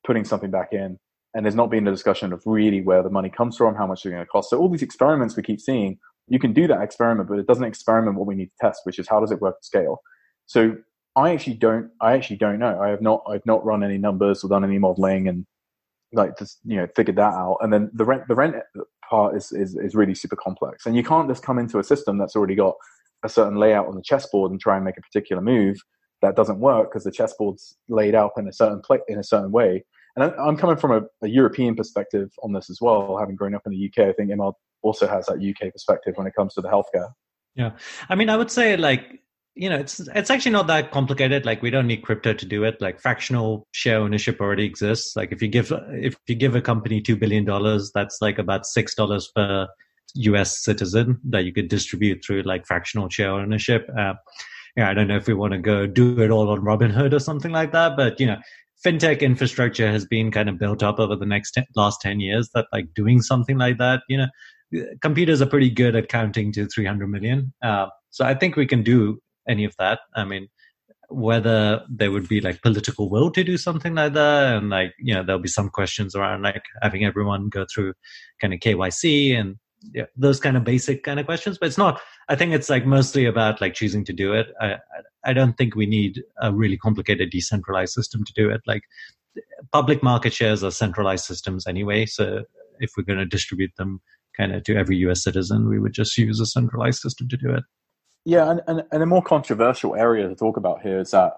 [0.06, 0.98] putting something back in
[1.34, 4.06] and there's not been a discussion of really where the money comes from how much
[4.06, 4.50] it's going to cost.
[4.50, 7.64] So all these experiments we keep seeing you can do that experiment but it doesn't
[7.64, 10.02] experiment what we need to test which is how does it work at scale?
[10.46, 10.76] So
[11.16, 12.80] i actually don't i actually don't know.
[12.80, 15.46] I have not i've not run any numbers or done any modeling and
[16.14, 17.58] like just you know figured that out.
[17.62, 18.56] And then the rent the rent
[19.10, 20.86] part is, is is really super complex.
[20.86, 22.76] And you can't just come into a system that's already got
[23.24, 25.78] a certain layout on the chessboard and try and make a particular move
[26.22, 29.52] that doesn't work because the chessboard's laid out in a certain play, in a certain
[29.52, 29.84] way
[30.16, 33.62] and i'm coming from a, a, european perspective on this as well having grown up
[33.66, 36.62] in the uk i think Immad also has that uk perspective when it comes to
[36.62, 37.12] the healthcare
[37.56, 37.72] yeah
[38.10, 39.22] i mean i would say like
[39.56, 41.46] you know, it's it's actually not that complicated.
[41.46, 42.82] Like we don't need crypto to do it.
[42.82, 45.16] Like fractional share ownership already exists.
[45.16, 48.66] Like if you give if you give a company two billion dollars, that's like about
[48.66, 49.68] six dollars per
[50.16, 50.64] U.S.
[50.64, 53.90] citizen that you could distribute through like fractional share ownership.
[53.98, 54.14] Uh,
[54.78, 57.20] yeah, I don't know if we want to go do it all on Robinhood or
[57.20, 58.38] something like that, but you know,
[58.86, 62.50] fintech infrastructure has been kind of built up over the next ten, last 10 years
[62.54, 64.28] that like doing something like that, you know,
[65.02, 67.54] computers are pretty good at counting to 300 million.
[67.62, 70.00] Uh, so I think we can do any of that.
[70.16, 70.48] I mean,
[71.10, 75.14] whether there would be like political will to do something like that, and like you
[75.14, 77.94] know, there'll be some questions around like having everyone go through
[78.40, 79.58] kind of KYC and
[79.94, 81.58] yeah, those kind of basic kind of questions.
[81.58, 82.00] But it's not.
[82.30, 84.48] I think it's like mostly about like choosing to do it.
[84.60, 84.78] I
[85.24, 88.62] I don't think we need a really complicated decentralized system to do it.
[88.66, 88.84] Like
[89.72, 92.06] public market shares are centralized systems anyway.
[92.06, 92.44] So
[92.80, 94.02] if we're going to distribute them
[94.36, 97.52] kind of to every US citizen, we would just use a centralized system to do
[97.52, 97.64] it.
[98.26, 101.34] Yeah, and, and, and a more controversial area to talk about here is that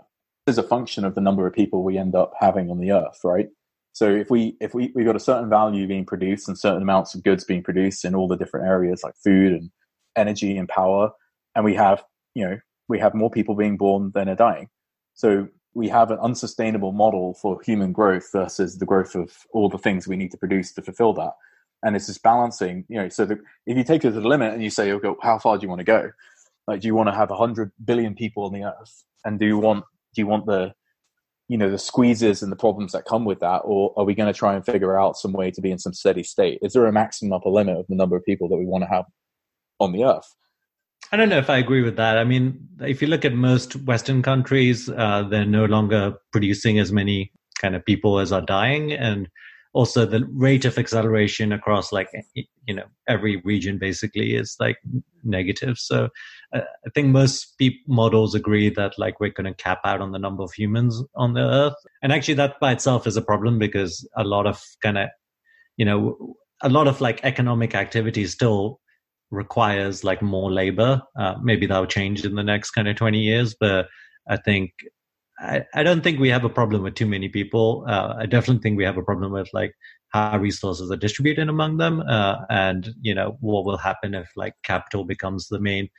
[0.47, 3.19] is a function of the number of people we end up having on the earth,
[3.23, 3.47] right?
[3.93, 7.13] So if we if we we've got a certain value being produced and certain amounts
[7.15, 9.69] of goods being produced in all the different areas like food and
[10.15, 11.11] energy and power,
[11.55, 12.03] and we have
[12.33, 12.57] you know
[12.89, 14.67] we have more people being born than are dying.
[15.13, 19.77] So we have an unsustainable model for human growth versus the growth of all the
[19.77, 21.31] things we need to produce to fulfill that.
[21.83, 23.09] And it's just balancing, you know.
[23.09, 25.57] So the, if you take it to the limit and you say, "Okay, how far
[25.57, 26.11] do you want to go?"
[26.67, 29.59] Like, do you want to have hundred billion people on the earth, and do you
[29.59, 30.73] want do you want the
[31.47, 34.31] you know the squeezes and the problems that come with that, or are we going
[34.31, 36.59] to try and figure out some way to be in some steady state?
[36.61, 38.89] Is there a maximum upper limit of the number of people that we want to
[38.89, 39.05] have
[39.79, 40.27] on the earth?
[41.11, 42.17] I don't know if I agree with that.
[42.17, 46.91] I mean, if you look at most Western countries, uh, they're no longer producing as
[46.91, 49.27] many kind of people as are dying, and
[49.73, 54.77] also the rate of acceleration across like you know every region basically is like
[55.23, 56.09] negative so
[56.53, 60.43] i think most models agree that like we're going to cap out on the number
[60.43, 64.23] of humans on the earth and actually that by itself is a problem because a
[64.23, 65.09] lot of kind of
[65.77, 68.79] you know a lot of like economic activity still
[69.31, 73.55] requires like more labor uh, maybe that'll change in the next kind of 20 years
[73.59, 73.87] but
[74.29, 74.71] i think
[75.39, 77.85] I, I don't think we have a problem with too many people.
[77.87, 79.73] Uh, I definitely think we have a problem with like
[80.09, 84.53] how resources are distributed among them, uh, and you know what will happen if like
[84.63, 85.89] capital becomes the main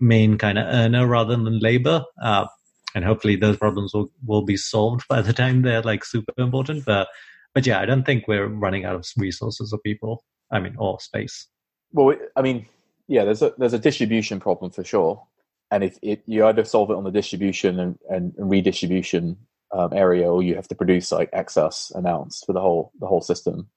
[0.00, 2.04] main kind of earner rather than labor.
[2.22, 2.46] Uh,
[2.94, 6.84] and hopefully those problems will, will be solved by the time they're like super important.
[6.84, 7.08] But
[7.54, 10.24] but yeah, I don't think we're running out of resources or people.
[10.50, 11.48] I mean, or space.
[11.92, 12.66] Well, I mean,
[13.08, 15.26] yeah, there's a there's a distribution problem for sure
[15.74, 19.36] and if it, you either solve it on the distribution and, and, redistribution
[19.72, 23.20] um, area, or you have to produce like excess amounts for the whole the whole
[23.20, 23.68] system.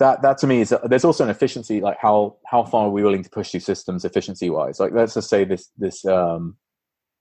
[0.00, 3.02] That that to me is there's also an efficiency like how how far are we
[3.02, 4.80] willing to push these systems efficiency wise?
[4.80, 6.56] Like let's just say this this um,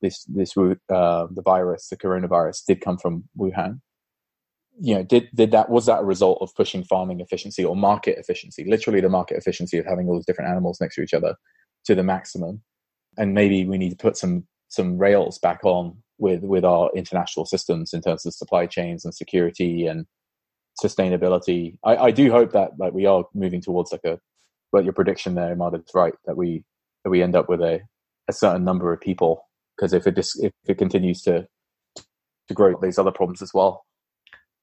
[0.01, 3.81] this this uh, the virus the coronavirus did come from Wuhan.
[4.81, 8.17] You know, did did that was that a result of pushing farming efficiency or market
[8.17, 8.63] efficiency?
[8.65, 11.35] Literally, the market efficiency of having all these different animals next to each other
[11.85, 12.63] to the maximum
[13.19, 17.45] and maybe we need to put some some rails back on with with our international
[17.45, 20.05] systems in terms of supply chains and security and
[20.83, 21.77] sustainability.
[21.83, 24.19] I, I do hope that like we are moving towards like a
[24.71, 26.63] but your prediction there, Immad, is right that we
[27.03, 27.81] that we end up with a,
[28.27, 29.43] a certain number of people
[29.75, 31.47] because if it just if it continues to
[31.95, 33.85] to grow these other problems as well.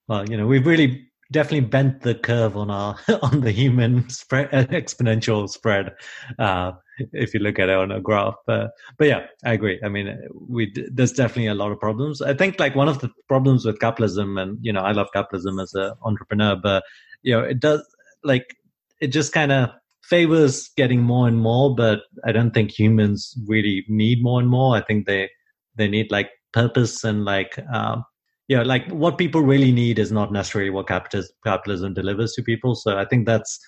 [0.09, 4.51] Well, you know, we've really definitely bent the curve on our on the human spread
[4.71, 5.93] exponential spread
[6.39, 6.73] uh,
[7.13, 8.35] if you look at it on a graph.
[8.47, 9.81] But yeah i agree.
[9.85, 10.17] I mean
[10.49, 12.23] we there's definitely a lot of problems.
[12.23, 15.59] I think like one of the problems with capitalism and you know i love capitalism
[15.59, 16.85] as an entrepreneur but
[17.23, 17.83] you know it does
[18.25, 18.57] like
[19.01, 19.71] it just kind of
[20.03, 24.77] favors getting more and more but i don't think humans really need more and more.
[24.77, 25.31] I think they
[25.77, 28.05] they need like purpose and like um,
[28.49, 32.75] yeah, like what people really need is not necessarily what capitalism, capitalism delivers to people.
[32.75, 33.59] So I think that's,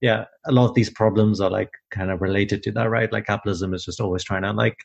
[0.00, 3.12] yeah, a lot of these problems are like kind of related to that, right?
[3.12, 4.76] Like capitalism is just always trying to like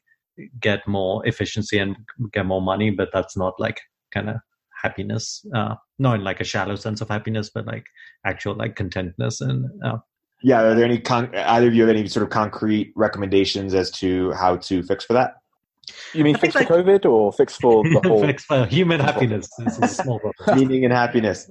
[0.59, 1.95] get more efficiency and
[2.31, 3.79] get more money, but that's not like
[4.11, 4.37] kind of
[4.81, 7.85] happiness, uh, not in like a shallow sense of happiness, but like
[8.25, 9.69] actual like contentness and.
[9.83, 9.97] Uh,
[10.41, 13.89] yeah, are there any con- either of you have any sort of concrete recommendations as
[13.91, 15.35] to how to fix for that?
[16.13, 18.21] You mean fix for COVID or fix for the whole?
[18.21, 19.49] fix for human happiness.
[19.57, 20.21] This is small
[20.55, 21.49] Meaning and happiness.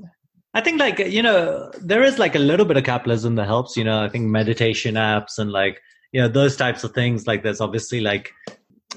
[0.55, 3.77] I think like you know there is like a little bit of capitalism that helps.
[3.77, 5.81] You know, I think meditation apps and like
[6.13, 7.27] you know those types of things.
[7.27, 8.33] Like there's obviously like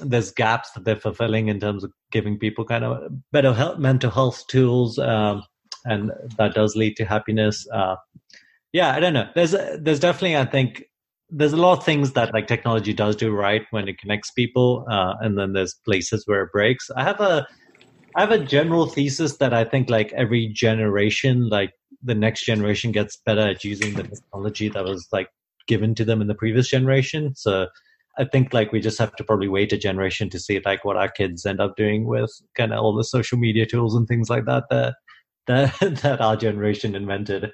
[0.01, 4.11] there's gaps that they're fulfilling in terms of giving people kind of better health, mental
[4.11, 5.43] health tools, um,
[5.85, 7.65] and that does lead to happiness.
[7.73, 7.95] Uh,
[8.73, 9.29] yeah, I don't know.
[9.35, 10.83] There's there's definitely I think
[11.29, 14.85] there's a lot of things that like technology does do right when it connects people,
[14.89, 16.89] uh, and then there's places where it breaks.
[16.95, 17.47] I have a
[18.15, 22.91] I have a general thesis that I think like every generation, like the next generation
[22.91, 25.27] gets better at using the technology that was like
[25.67, 27.35] given to them in the previous generation.
[27.35, 27.67] So
[28.17, 30.95] I think like we just have to probably wait a generation to see like what
[30.95, 34.29] our kids end up doing with kind of all the social media tools and things
[34.29, 34.95] like that that
[35.47, 37.51] that, that our generation invented.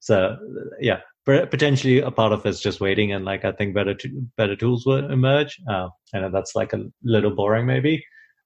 [0.00, 0.36] So
[0.80, 3.96] yeah, potentially a part of it's just waiting, and like I think better
[4.36, 5.58] better tools will emerge.
[5.68, 8.04] Uh, I know that's like a little boring, maybe.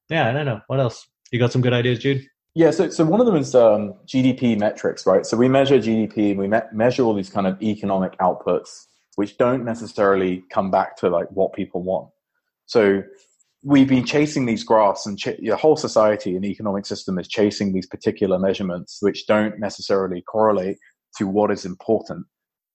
[0.08, 0.60] Yeah, I don't know.
[0.66, 1.06] What else?
[1.32, 2.24] You got some good ideas, Jude?
[2.54, 5.26] Yeah, so, so one of them is um, GDP metrics, right?
[5.26, 8.86] So we measure GDP and we me- measure all these kind of economic outputs,
[9.16, 12.08] which don't necessarily come back to like what people want.
[12.64, 13.02] So
[13.62, 17.74] we've been chasing these graphs, and ch- the whole society and economic system is chasing
[17.74, 20.78] these particular measurements, which don't necessarily correlate
[21.18, 22.24] to what is important,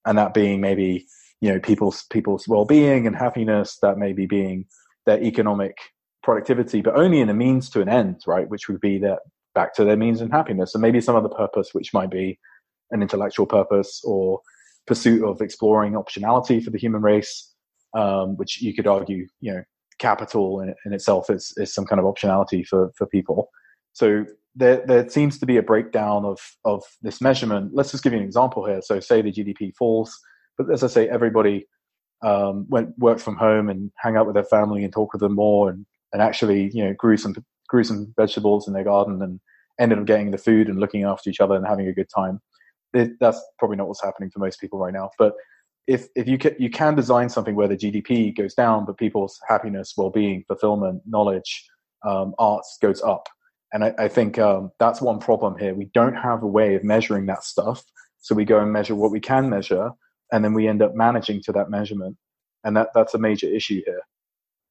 [0.06, 1.06] and that being maybe
[1.40, 4.66] you know people's people's well-being and happiness, that maybe being
[5.06, 5.76] their economic
[6.22, 8.48] productivity, but only in a means to an end, right?
[8.48, 9.20] Which would be that
[9.54, 12.38] back to their means and happiness, and maybe some other purpose, which might be
[12.90, 14.40] an intellectual purpose or
[14.86, 17.52] pursuit of exploring optionality for the human race,
[17.94, 19.62] um, which you could argue, you know,
[19.98, 23.48] capital in, in, itself is, is some kind of optionality for, for people.
[23.92, 24.24] So
[24.54, 27.72] there, there seems to be a breakdown of, of this measurement.
[27.74, 28.82] Let's just give you an example here.
[28.82, 30.18] So say the GDP falls,
[30.58, 31.66] but as I say, everybody
[32.22, 35.34] um, went worked from home and hang out with their family and talk with them
[35.34, 37.34] more and, and actually, you know, grew some
[37.68, 39.40] grew some vegetables in their garden and
[39.80, 42.40] ended up getting the food and looking after each other and having a good time.
[42.92, 45.10] It, that's probably not what's happening for most people right now.
[45.18, 45.32] But
[45.86, 49.40] if if you can, you can design something where the GDP goes down, but people's
[49.48, 51.66] happiness, well-being, fulfillment, knowledge,
[52.06, 53.28] um, arts goes up.
[53.72, 55.74] And I, I think um, that's one problem here.
[55.74, 57.82] We don't have a way of measuring that stuff,
[58.20, 59.90] so we go and measure what we can measure,
[60.32, 62.16] and then we end up managing to that measurement,
[62.64, 64.02] and that that's a major issue here.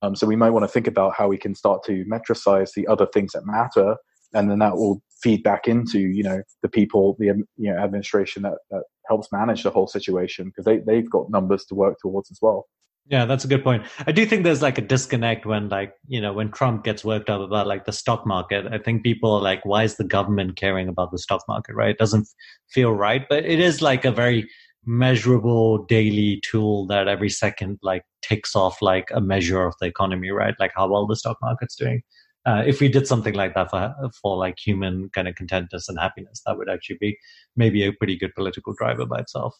[0.04, 2.88] Um, so we might want to think about how we can start to metricize the
[2.88, 3.96] other things that matter,
[4.34, 8.44] and then that will feed back into you know the people, the you know administration
[8.44, 12.32] that, that helps manage the whole situation because they they've got numbers to work towards
[12.32, 12.68] as well.
[13.12, 13.84] Yeah, that's a good point.
[14.08, 17.30] I do think there's like a disconnect when like, you know, when Trump gets worked
[17.30, 18.65] up about like the stock market.
[18.71, 21.89] I think people are like, why is the government caring about the stock market, right?
[21.89, 22.30] It doesn't
[22.69, 24.50] feel right, but it is like a very
[24.86, 30.32] measurable daily tool that every second like ticks off like a measure of the economy,
[30.32, 30.56] right?
[30.58, 32.04] Like how well the stock market's doing.
[32.45, 36.00] Uh, if we did something like that for for like human kind of contentness and
[36.00, 37.17] happiness, that would actually be
[37.58, 39.54] maybe a pretty good political driver by itself.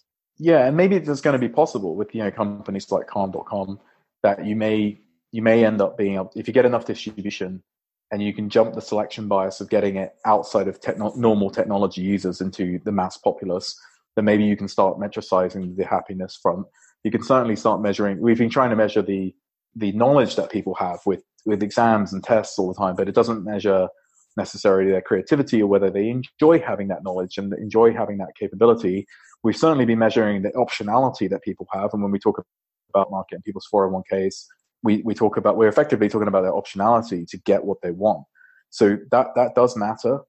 [0.44, 3.80] Yeah, and maybe it's going to be possible with you know companies like Calm.com
[4.24, 5.00] that you may
[5.32, 7.62] you may end up being able if you get enough distribution
[8.12, 12.02] and you can jump the selection bias of getting it outside of techno- normal technology
[12.02, 13.80] users into the mass populace
[14.16, 16.66] then maybe you can start metricizing the happiness front.
[17.04, 18.20] You can certainly start measuring.
[18.20, 19.34] We've been trying to measure the
[19.76, 23.16] the knowledge that people have with with exams and tests all the time, but it
[23.16, 23.88] doesn't measure
[24.38, 29.06] necessarily their creativity or whether they enjoy having that knowledge and enjoy having that capability.
[29.44, 32.44] We've certainly been measuring the optionality that people have, and when we talk
[32.94, 34.46] about market and people's 401ks,
[34.84, 38.26] we, we talk about we're effectively talking about their optionality to get what they want.
[38.70, 40.20] So that that does matter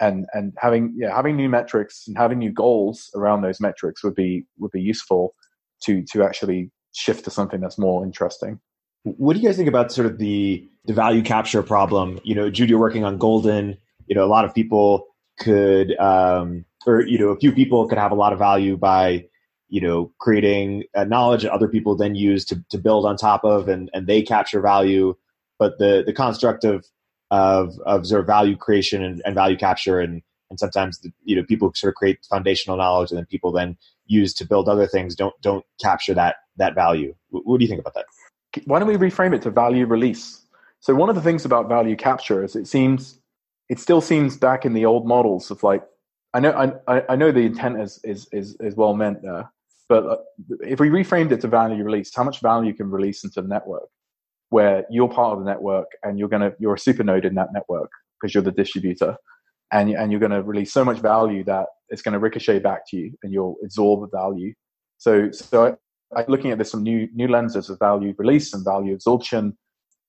[0.00, 4.14] and and having yeah having new metrics and having new goals around those metrics would
[4.14, 5.34] be would be useful
[5.82, 8.60] to to actually shift to something that's more interesting.
[9.02, 12.20] What do you guys think about sort of the the value capture problem?
[12.24, 13.76] You know, Jude, you're working on Golden.
[14.06, 15.06] You know, a lot of people
[15.38, 19.26] could, um, or you know, a few people could have a lot of value by,
[19.68, 23.68] you know, creating knowledge that other people then use to to build on top of,
[23.68, 25.16] and and they capture value.
[25.58, 26.84] But the the construct of
[27.30, 31.34] of of sort of value creation and, and value capture and and sometimes the, you
[31.34, 34.86] know people sort of create foundational knowledge and then people then use to build other
[34.86, 37.14] things don't don't capture that that value.
[37.30, 38.04] What, what do you think about that?
[38.66, 40.42] Why don't we reframe it to value release?
[40.80, 43.18] So one of the things about value capture is it seems
[43.68, 45.82] it still seems back in the old models of like
[46.34, 49.50] i know i, I know the intent is is is, is well meant there
[49.88, 50.16] but uh,
[50.60, 53.88] if we reframed it to value release how much value can release into the network
[54.50, 57.52] where you're part of the network and you're to you're a super node in that
[57.52, 59.16] network because you're the distributor
[59.72, 63.12] and, and you're to release so much value that it's to ricochet back to you
[63.22, 64.54] and you'll absorb the value.
[64.98, 65.76] So so
[66.16, 69.58] I, looking at this from new new lenses of value release and value absorption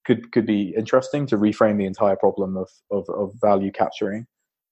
[0.06, 4.26] could could be interesting to reframe the entire problem of of, of value capturing.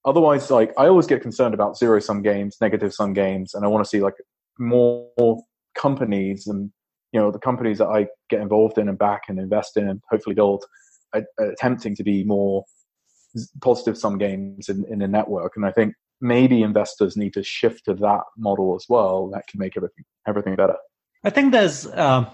[0.06, 3.70] Otherwise like i always get concerned about zero sum games negative sum games and i
[3.70, 4.16] want to see like
[4.60, 5.42] more
[5.76, 6.72] companies and
[7.12, 10.02] you know the companies that I get involved in and back and invest in and
[10.10, 10.66] hopefully build
[11.40, 12.66] attempting to be more
[13.62, 15.54] positive sum games in, in a network.
[15.56, 19.60] And I think maybe investors need to shift to that model as well that can
[19.60, 20.76] make everything everything better.
[21.24, 22.26] I think there's, uh,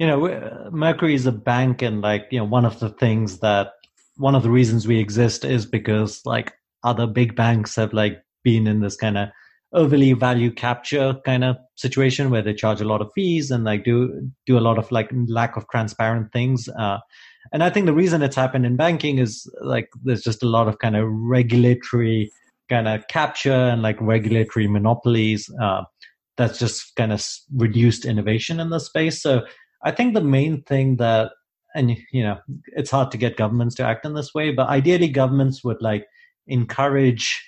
[0.00, 3.72] you know, Mercury is a bank, and like, you know, one of the things that
[4.16, 8.66] one of the reasons we exist is because like other big banks have like been
[8.66, 9.28] in this kind of
[9.72, 13.84] overly value capture kind of situation where they charge a lot of fees and like
[13.84, 16.98] do do a lot of like lack of transparent things uh,
[17.52, 20.66] and i think the reason it's happened in banking is like there's just a lot
[20.66, 22.28] of kind of regulatory
[22.68, 25.82] kind of capture and like regulatory monopolies uh,
[26.40, 27.22] that's just kind of
[27.54, 29.20] reduced innovation in the space.
[29.22, 29.42] So
[29.84, 31.32] i think the main thing that
[31.74, 32.38] and you know
[32.76, 36.06] it's hard to get governments to act in this way but ideally governments would like
[36.46, 37.42] encourage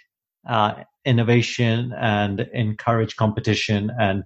[0.48, 0.74] uh,
[1.04, 4.24] innovation and encourage competition and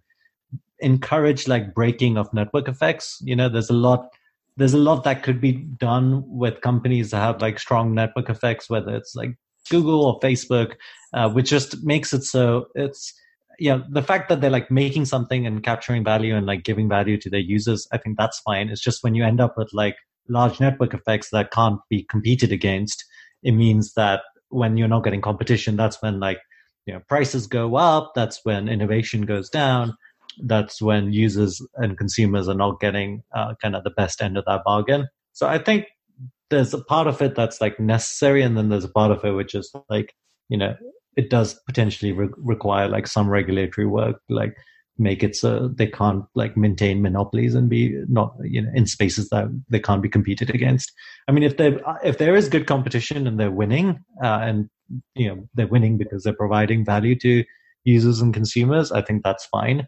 [0.80, 3.18] encourage like breaking of network effects.
[3.22, 4.08] You know there's a lot
[4.56, 8.70] there's a lot that could be done with companies that have like strong network effects
[8.70, 9.36] whether it's like
[9.70, 10.76] google or facebook
[11.12, 13.12] uh, which just makes it so it's
[13.58, 17.18] yeah the fact that they're like making something and capturing value and like giving value
[17.18, 18.68] to their users i think that's fine.
[18.68, 19.96] It's just when you end up with like
[20.28, 23.04] large network effects that can't be competed against
[23.42, 26.38] it means that when you're not getting competition that's when like
[26.86, 29.94] you know prices go up that's when innovation goes down
[30.44, 34.44] that's when users and consumers are not getting uh, kind of the best end of
[34.44, 35.08] that bargain.
[35.32, 35.86] So i think
[36.50, 39.32] there's a part of it that's like necessary and then there's a part of it
[39.32, 40.14] which is like
[40.48, 40.74] you know
[41.16, 44.56] it does potentially re- require like some regulatory work like
[44.98, 49.28] make it so they can't like maintain monopolies and be not you know in spaces
[49.28, 50.92] that they can't be competed against.
[51.28, 54.68] I mean if there if there is good competition and they're winning uh, and
[55.14, 57.44] you know they're winning because they're providing value to
[57.84, 59.86] users and consumers i think that's fine.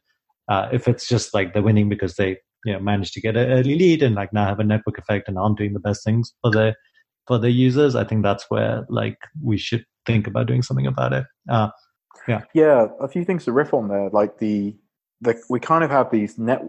[0.49, 3.51] Uh, if it's just like they're winning because they you know managed to get an
[3.51, 6.35] early lead and like now have a network effect and aren't doing the best things
[6.43, 6.75] for their
[7.27, 11.13] for their users i think that's where like we should think about doing something about
[11.13, 11.25] it.
[11.49, 11.69] Uh,
[12.27, 12.43] yeah.
[12.53, 14.77] Yeah a few things to riff on there like the
[15.21, 16.63] the we kind of have these net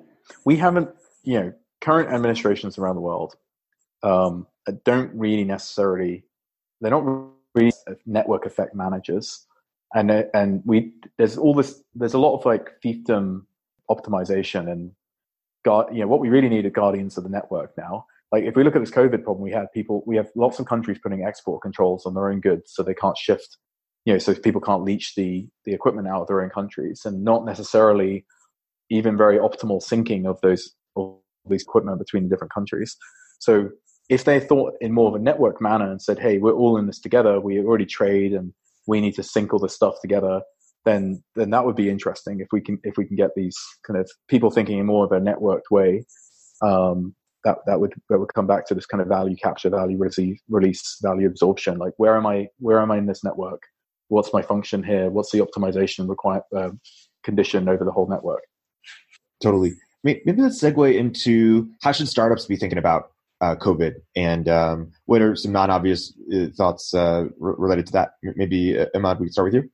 [0.45, 0.89] we haven't
[1.23, 3.35] you know current administrations around the world
[4.03, 4.47] um,
[4.85, 6.23] don't really necessarily
[6.81, 7.05] they're not
[7.53, 7.71] really
[8.05, 9.45] network effect managers,
[9.93, 13.45] and uh, and we there's all this there's a lot of like fiefdom
[13.89, 14.91] optimization and
[15.65, 18.05] guard you know what we really need are guardians of the network now.
[18.31, 20.65] Like if we look at this COVID problem, we have people we have lots of
[20.67, 23.57] countries putting export controls on their own goods so they can't shift
[24.05, 27.23] you know so people can't leach the the equipment out of their own countries and
[27.23, 28.25] not necessarily
[28.89, 31.17] even very optimal syncing of those of
[31.49, 32.97] these equipment between the different countries.
[33.39, 33.69] So
[34.09, 36.87] if they thought in more of a network manner and said, "Hey, we're all in
[36.87, 37.39] this together.
[37.39, 38.53] We already trade, and
[38.87, 40.41] we need to sync all this stuff together,"
[40.85, 42.39] then then that would be interesting.
[42.39, 45.11] If we can if we can get these kind of people thinking in more of
[45.11, 46.05] a networked way,
[46.61, 49.97] um, that that would that would come back to this kind of value capture, value
[49.97, 51.77] release, release, value absorption.
[51.77, 52.47] Like where am I?
[52.59, 53.63] Where am I in this network?
[54.09, 55.09] What's my function here?
[55.09, 56.71] What's the optimization require uh,
[57.23, 58.41] condition over the whole network?
[59.41, 59.73] Totally.
[60.03, 63.11] Maybe let's segue into how should startups be thinking about
[63.41, 68.11] uh, COVID, and um, what are some non-obvious uh, thoughts uh, related to that?
[68.23, 69.69] Maybe Immad, we can start with you.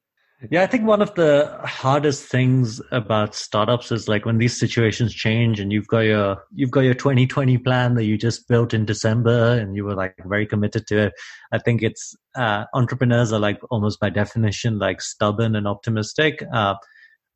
[0.51, 5.13] Yeah, I think one of the hardest things about startups is like when these situations
[5.13, 8.85] change and you've got your you've got your 2020 plan that you just built in
[8.85, 11.13] December and you were like very committed to it.
[11.53, 16.43] I think it's uh, entrepreneurs are like almost by definition like stubborn and optimistic.
[16.53, 16.75] Uh,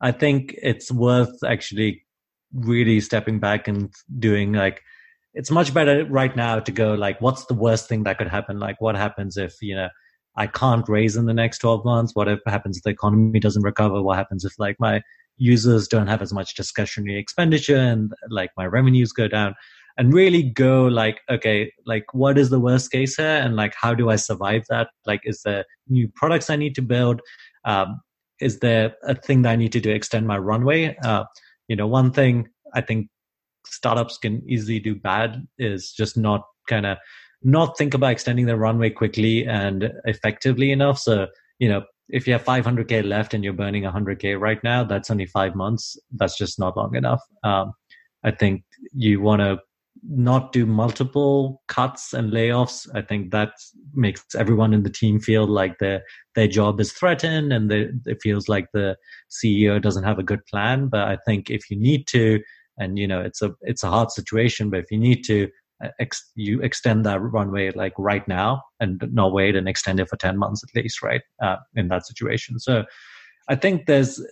[0.02, 2.04] I think it's worth actually
[2.52, 4.82] really stepping back and doing like
[5.32, 8.58] it's much better right now to go like what's the worst thing that could happen
[8.58, 9.88] like what happens if you know
[10.36, 12.14] i can't raise in the next 12 months.
[12.14, 14.02] What happens if the economy doesn't recover?
[14.02, 15.02] What happens if like my
[15.36, 19.54] users don't have as much discretionary expenditure and like my revenues go down?
[19.98, 23.26] And really go like okay like what is the worst case here?
[23.26, 24.88] And like how do i survive that?
[25.04, 27.20] Like is there new products i need to build?
[27.64, 28.00] Um,
[28.40, 30.96] is there a thing that i need to do extend my runway?
[31.04, 31.24] Uh,
[31.70, 33.08] you know one thing i think
[33.64, 36.98] startups can easily do bad is just not kind of
[37.42, 40.98] not think about extending the runway quickly and effectively enough.
[40.98, 41.26] So,
[41.58, 45.26] you know, if you have 500k left and you're burning 100k right now, that's only
[45.26, 45.98] five months.
[46.12, 47.22] That's just not long enough.
[47.44, 47.72] Um,
[48.24, 49.60] I think you want to
[50.08, 52.88] not do multiple cuts and layoffs.
[52.94, 53.52] I think that
[53.94, 56.02] makes everyone in the team feel like their
[56.34, 58.96] their job is threatened and they, it feels like the
[59.30, 60.88] CEO doesn't have a good plan.
[60.88, 62.40] But I think if you need to
[62.78, 65.48] and you know it's a it's a hard situation but if you need to
[65.98, 70.16] ex- you extend that runway like right now and not wait and extend it for
[70.16, 72.58] 10 months at least right uh, in that situation.
[72.58, 72.84] So
[73.48, 74.22] i think there's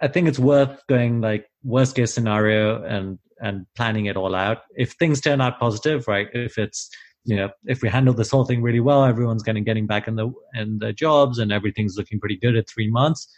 [0.00, 4.58] i think it's worth going like worst case scenario and and planning it all out.
[4.76, 6.88] If things turn out positive right if it's
[7.24, 10.16] you know if we handle this whole thing really well everyone's getting getting back in
[10.16, 13.28] the in the jobs and everything's looking pretty good at three months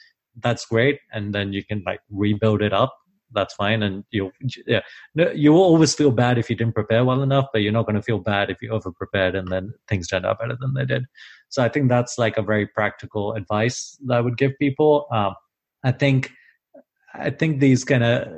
[0.42, 1.00] that's great.
[1.12, 2.96] And then you can like rebuild it up
[3.36, 3.84] that's fine.
[3.84, 4.32] And you,
[4.66, 4.80] yeah,
[5.14, 7.94] you will always feel bad if you didn't prepare well enough, but you're not going
[7.94, 10.84] to feel bad if you over prepared and then things turned out better than they
[10.84, 11.04] did.
[11.48, 15.06] So I think that's like a very practical advice that I would give people.
[15.12, 15.34] Um,
[15.84, 16.32] I think
[17.18, 18.28] I think these kind of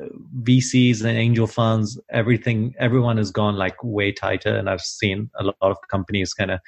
[0.42, 5.44] VCs and angel funds, everything, everyone has gone like way tighter, and I've seen a
[5.44, 6.60] lot of companies kind of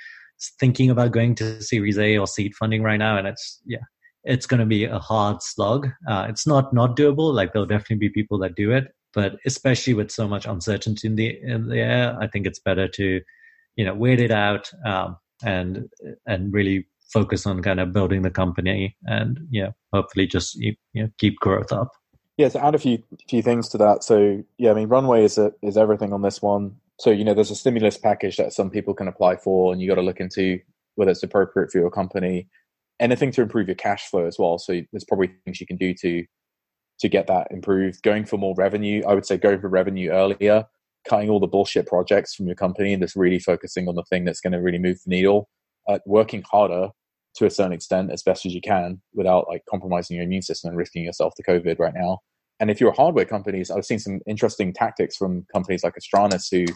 [0.59, 3.85] thinking about going to Series A or seed funding right now, and it's yeah,
[4.25, 5.89] it's going to be a hard slog.
[6.09, 7.33] Uh, it's not not doable.
[7.33, 11.16] Like there'll definitely be people that do it, but especially with so much uncertainty in
[11.16, 13.21] the in the air, I think it's better to
[13.77, 15.89] you know wait it out um, and
[16.27, 21.09] and really focus on kind of building the company and yeah, hopefully just you know
[21.18, 21.91] keep growth up.
[22.37, 24.05] Yeah, to add a few few things to that.
[24.05, 26.77] So yeah, I mean, runway is a, is everything on this one.
[26.99, 29.89] So you know, there's a stimulus package that some people can apply for, and you
[29.89, 30.61] got to look into
[30.95, 32.49] whether it's appropriate for your company.
[33.01, 34.59] Anything to improve your cash flow as well.
[34.59, 36.25] So there's probably things you can do to
[37.01, 38.03] to get that improved.
[38.03, 40.65] Going for more revenue, I would say go for revenue earlier.
[41.09, 44.27] Cutting all the bullshit projects from your company and just really focusing on the thing
[44.27, 45.49] that's going to really move the needle.
[45.89, 46.91] Uh, working harder
[47.35, 50.69] to a certain extent as best as you can without like compromising your immune system
[50.69, 52.19] and risking yourself to COVID right now.
[52.59, 56.49] And if you're a hardware companies, I've seen some interesting tactics from companies like Astranis
[56.51, 56.67] who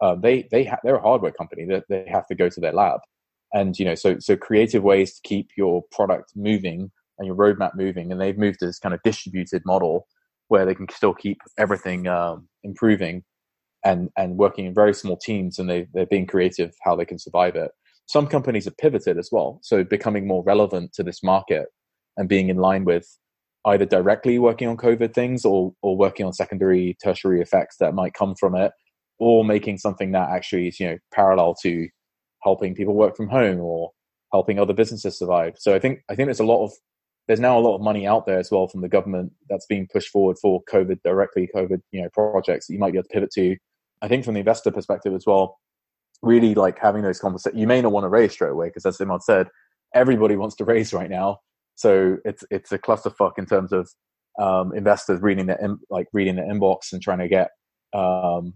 [0.00, 2.72] uh, they they ha- they're a hardware company that they have to go to their
[2.72, 3.00] lab,
[3.52, 7.74] and you know so so creative ways to keep your product moving and your roadmap
[7.74, 10.06] moving, and they've moved to this kind of distributed model
[10.48, 13.22] where they can still keep everything um, improving
[13.84, 17.18] and and working in very small teams, and they they're being creative how they can
[17.18, 17.70] survive it.
[18.06, 21.66] Some companies have pivoted as well, so becoming more relevant to this market
[22.16, 23.06] and being in line with
[23.66, 28.14] either directly working on COVID things or or working on secondary, tertiary effects that might
[28.14, 28.72] come from it,
[29.18, 31.88] or making something that actually is you know parallel to
[32.42, 33.90] helping people work from home or
[34.32, 35.54] helping other businesses survive.
[35.58, 36.72] So I think I think there's a lot of
[37.26, 39.86] there's now a lot of money out there as well from the government that's being
[39.92, 43.14] pushed forward for COVID directly COVID you know projects that you might be able to
[43.14, 43.56] pivot to.
[44.02, 45.58] I think from the investor perspective as well,
[46.22, 47.60] really like having those conversations.
[47.60, 49.48] You may not want to raise straight away because as Immad said,
[49.94, 51.40] everybody wants to raise right now.
[51.74, 53.90] So it's it's a clusterfuck in terms of
[54.40, 57.50] um, investors reading their in, like reading their inbox and trying to get
[57.92, 58.54] um,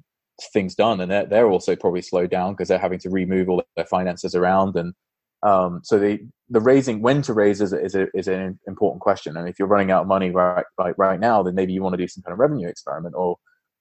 [0.53, 3.63] things done, and they're they're also probably slowed down because they're having to remove all
[3.77, 4.95] their finances around, and
[5.43, 9.37] um, so the the raising when to raise is is, a, is an important question.
[9.37, 11.95] And if you're running out of money right right right now, then maybe you want
[11.95, 13.37] to do some kind of revenue experiment or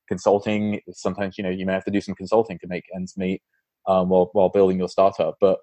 [0.07, 0.81] consulting.
[0.91, 3.41] Sometimes you know you may have to do some consulting to make ends meet
[3.87, 5.35] um, while while building your startup.
[5.39, 5.59] But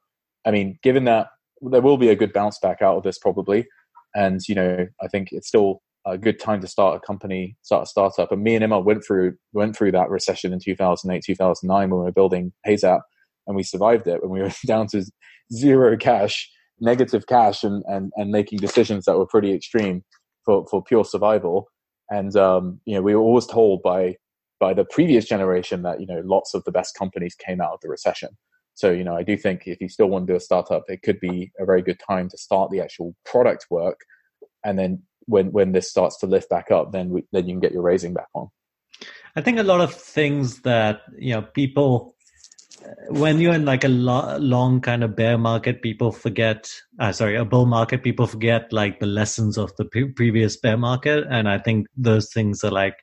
[0.47, 1.29] I mean, given that
[1.61, 3.67] there will be a good bounce back out of this probably.
[4.15, 7.85] And you know, I think it's still a good time to start a company, start
[7.85, 8.33] a startup.
[8.33, 12.05] And me and Immad went through went through that recession in 2008, 2009 when we
[12.05, 13.01] were building Heyzap,
[13.47, 14.23] and we survived it.
[14.23, 15.05] When we were down to
[15.53, 20.03] zero cash, negative cash, and and and making decisions that were pretty extreme
[20.45, 21.69] for for pure survival.
[22.11, 24.17] And um, you know, we were always told by
[24.59, 27.81] by the previous generation that you know lots of the best companies came out of
[27.83, 28.31] the recession.
[28.75, 31.03] So, you know, I do think if you still want to do a startup, it
[31.03, 34.01] could be a very good time to start the actual product work.
[34.65, 37.61] And then when, when this starts to lift back up, then we, then you can
[37.61, 38.49] get your raising back on.
[39.37, 42.15] I think a lot of things that, you know, people,
[43.09, 47.37] when you're in like a lo- long kind of bear market, people forget, uh, sorry,
[47.37, 51.25] a bull market, people forget like the lessons of the pre- previous bear market.
[51.31, 52.97] And I think those things are like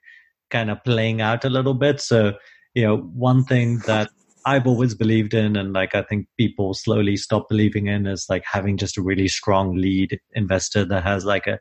[0.50, 2.02] kind of playing out a little bit.
[2.02, 2.34] So,
[2.74, 4.10] you know, one thing that
[4.46, 8.44] I've always believed in, and like I think people slowly stop believing in, is like
[8.50, 11.60] having just a really strong lead investor that has like a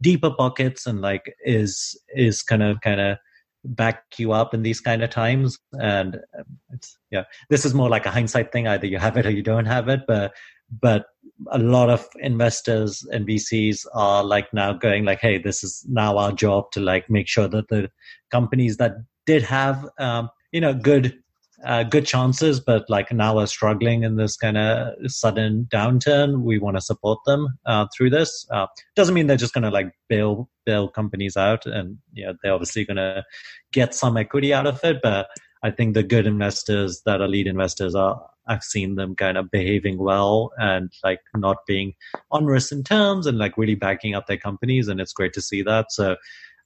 [0.00, 3.18] deeper pockets and like is is kind of kind of
[3.64, 5.58] back you up in these kind of times.
[5.72, 8.66] And um, it's yeah, this is more like a hindsight thing.
[8.66, 10.32] Either you have it or you don't have it, but
[10.80, 11.06] but
[11.50, 16.18] a lot of investors and VCs are like now going like, hey, this is now
[16.18, 17.90] our job to like make sure that the
[18.30, 18.96] companies that
[19.26, 21.18] did have um, you know good
[21.64, 26.42] uh, good chances, but like now are struggling in this kind of sudden downturn.
[26.42, 28.46] We want to support them uh, through this.
[28.50, 32.34] Uh, doesn't mean they're just going to like bail bail companies out, and you know
[32.42, 33.24] they're obviously going to
[33.72, 34.98] get some equity out of it.
[35.02, 35.28] But
[35.62, 38.24] I think the good investors that are lead investors are.
[38.50, 41.92] I've seen them kind of behaving well and like not being
[42.30, 45.62] onerous in terms and like really backing up their companies, and it's great to see
[45.62, 45.92] that.
[45.92, 46.16] So.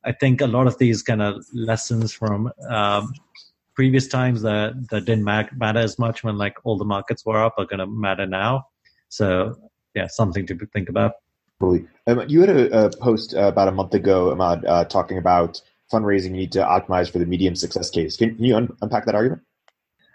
[0.04, 3.12] I think a lot of these kind of lessons from um,
[3.74, 7.54] previous times that that didn't matter as much when like all the markets were up
[7.58, 8.66] are going to matter now.
[9.08, 9.56] So
[9.94, 11.12] yeah, something to think about.
[11.60, 11.86] Totally.
[12.06, 15.60] Um, you had a, a post uh, about a month ago, Immad, uh, talking about
[15.92, 16.30] fundraising.
[16.30, 18.16] You need to optimize for the medium success case.
[18.16, 19.42] Can, can you un- unpack that argument?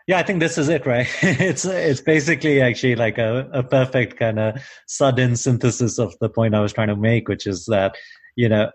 [0.08, 1.08] Yeah, I think this is it, right?
[1.22, 6.56] it's it's basically actually like a, a perfect kind of sudden synthesis of the point
[6.56, 7.96] I was trying to make, which is that
[8.36, 8.72] you know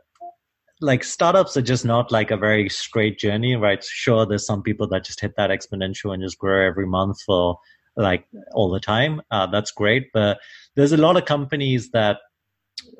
[0.83, 3.83] like startups are just not like a very straight journey, right?
[3.83, 7.57] Sure, there's some people that just hit that exponential and just grow every month for
[7.97, 9.23] like all the time.
[9.31, 10.39] Uh, that's great, but
[10.75, 12.19] there's a lot of companies that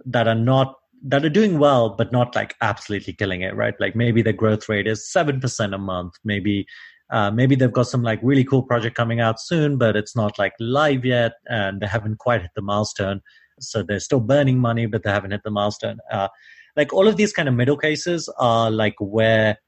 [0.07, 3.75] that are not that are doing well, but not like absolutely killing it, right?
[3.81, 6.67] Like maybe the growth rate is seven percent a month, maybe.
[7.11, 10.39] Uh, maybe they've got some like really cool project coming out soon, but it's not
[10.39, 13.21] like live yet, and they haven't quite hit the milestone.
[13.61, 15.99] So they're still burning money, but they haven't hit the milestone.
[16.11, 16.29] Uh,
[16.77, 19.59] like all of these kind of middle cases are like where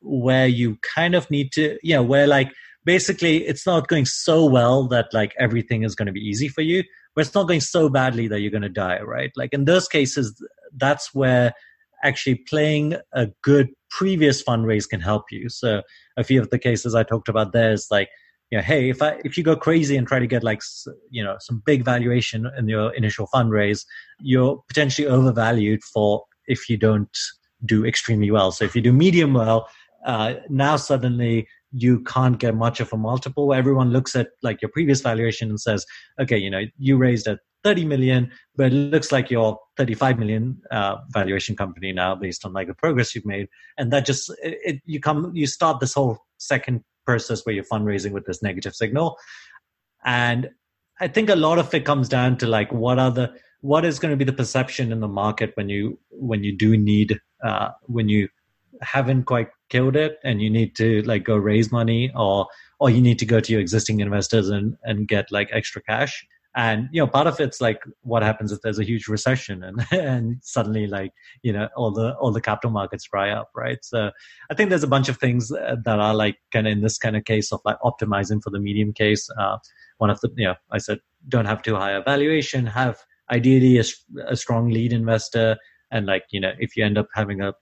[0.00, 2.52] where you kind of need to, yeah, where like
[2.84, 6.60] basically it's not going so well that like everything is going to be easy for
[6.60, 6.84] you,
[7.14, 9.30] but it's not going so badly that you're going to die, right?
[9.34, 10.34] Like in those cases,
[10.76, 11.54] that's where
[12.02, 15.48] actually playing a good previous fundraise can help you.
[15.48, 15.82] So
[16.16, 18.10] a few of the cases I talked about there is like,
[18.50, 20.60] you know, hey, if I if you go crazy and try to get like
[21.10, 23.84] you know some big valuation in your initial fundraise,
[24.20, 27.16] you're potentially overvalued for if you don't
[27.64, 28.52] do extremely well.
[28.52, 29.68] So if you do medium well,
[30.04, 33.52] uh, now suddenly you can't get much of a multiple.
[33.52, 35.84] Everyone looks at like your previous valuation and says,
[36.20, 40.60] okay, you know, you raised at 30 million, but it looks like you're 35 million
[40.70, 43.48] uh, valuation company now based on like the progress you've made.
[43.78, 47.64] And that just, it, it, you come, you start this whole second process where you're
[47.64, 49.16] fundraising with this negative signal.
[50.04, 50.50] And
[51.00, 53.32] I think a lot of it comes down to like, what are the,
[53.64, 56.76] what is going to be the perception in the market when you, when you do
[56.76, 58.28] need, uh, when you
[58.82, 62.46] haven't quite killed it and you need to like go raise money or
[62.78, 66.26] or you need to go to your existing investors and and get like extra cash?
[66.54, 69.86] And you know part of it's like what happens if there's a huge recession and
[69.90, 71.12] and suddenly like
[71.42, 73.78] you know all the all the capital markets dry up right?
[73.82, 74.10] So
[74.50, 77.16] i think there's a bunch of things that are like kind of in this kind
[77.16, 79.26] of case of like optimizing for the medium case.
[79.38, 79.56] Uh,
[79.98, 80.98] one of the you know i said
[81.28, 82.98] don't have too high a valuation have
[83.30, 83.84] ideally a,
[84.28, 85.56] a strong lead investor
[85.90, 87.52] and like you know if you end up having a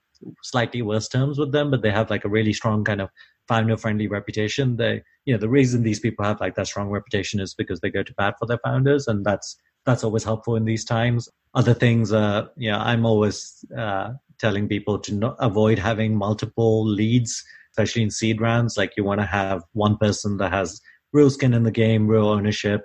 [0.42, 3.10] slightly worse terms with them, but they have like a really strong kind of
[3.48, 4.76] founder friendly reputation.
[4.76, 7.90] They, you know, the reason these people have like that strong reputation is because they
[7.90, 11.28] go to bat for their founders, and that's that's always helpful in these times.
[11.54, 17.44] Other things, uh, yeah, I'm always uh, telling people to not avoid having multiple leads,
[17.72, 18.76] especially in seed rounds.
[18.76, 20.80] Like you want to have one person that has
[21.12, 22.84] real skin in the game, real ownership.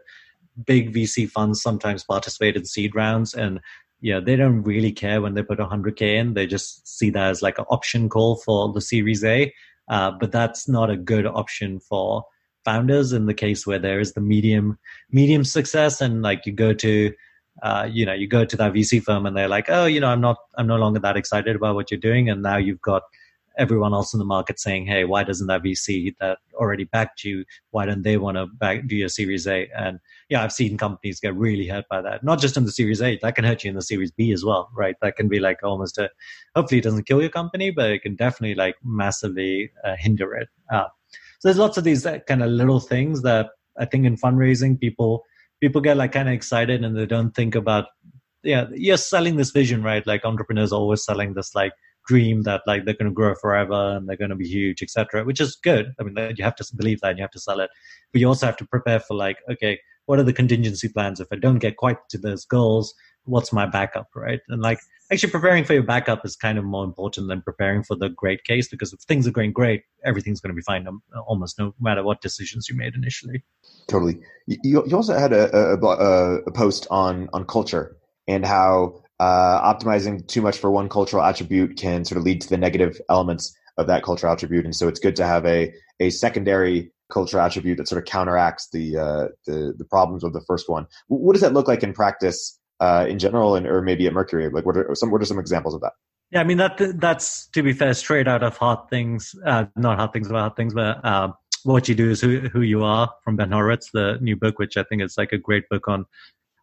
[0.66, 3.60] Big VC funds sometimes participate in seed rounds, and
[4.01, 6.34] yeah, they don't really care when they put 100k in.
[6.34, 9.53] They just see that as like an option call for the Series A.
[9.89, 12.26] Uh, but that's not a good option for
[12.66, 14.78] founders in the case where there is the medium
[15.10, 17.14] medium success and like you go to
[17.64, 20.10] uh, you know you go to that VC firm and they're like oh you know
[20.10, 23.03] I'm not I'm no longer that excited about what you're doing and now you've got
[23.58, 27.45] everyone else in the market saying, "Hey, why doesn't that VC that already backed you?
[27.72, 29.99] Why don't they want to back do your Series A?" And
[30.30, 32.24] yeah, I've seen companies get really hurt by that.
[32.24, 34.43] Not just in the Series A, that can hurt you in the Series B as
[34.43, 34.95] well, right?
[35.01, 36.10] That can be like almost a.
[36.55, 40.49] Hopefully, it doesn't kill your company, but it can definitely like massively uh, hinder it.
[40.72, 40.86] Uh,
[41.39, 44.80] so there's lots of these uh, kind of little things that I think in fundraising
[44.80, 45.24] people
[45.60, 47.86] people get like kind of excited and they don't think about
[48.43, 51.74] yeah you're selling this vision right like entrepreneurs always selling this like
[52.08, 55.24] dream that like they're going to grow forever and they're going to be huge, etc.
[55.24, 55.93] Which is good.
[55.99, 57.70] I mean, you have to believe that and you have to sell it,
[58.12, 61.28] but you also have to prepare for like, okay, what are the contingency plans if
[61.32, 62.93] I don't get quite to those goals?
[63.26, 64.39] What's my backup, right?
[64.47, 64.80] And like,
[65.12, 68.45] actually, preparing for your backup is kind of more important than preparing for the great
[68.45, 70.88] case because if things are going great, everything's going to be fine,
[71.28, 73.43] almost no matter what decisions you made initially.
[73.88, 74.20] Totally.
[74.47, 77.97] You, you also had a, a, a post on on culture
[78.30, 82.49] and how uh, optimizing too much for one cultural attribute can sort of lead to
[82.49, 84.65] the negative elements of that cultural attribute.
[84.65, 88.70] And so it's good to have a, a secondary cultural attribute that sort of counteracts
[88.72, 90.88] the, uh, the, the problems of the first one.
[91.07, 94.49] What does that look like in practice uh, in general, and or maybe at Mercury?
[94.49, 95.93] Like, what are some what are some examples of that?
[96.32, 99.97] Yeah, I mean that that's to be fair, straight out of Hard Things, uh, not
[99.97, 101.32] Hard Things about Hard Things, but uh,
[101.63, 104.78] what you do is who who you are from Ben Horowitz, the new book, which
[104.78, 106.05] I think is like a great book on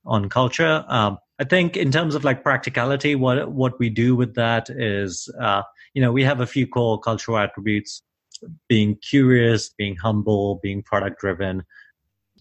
[0.07, 0.85] on culture.
[0.89, 5.29] Um, I think in terms of like practicality, what what we do with that is,
[5.41, 5.63] uh,
[5.93, 8.03] you know, we have a few core cultural attributes:
[8.69, 11.65] being curious, being humble, being product driven,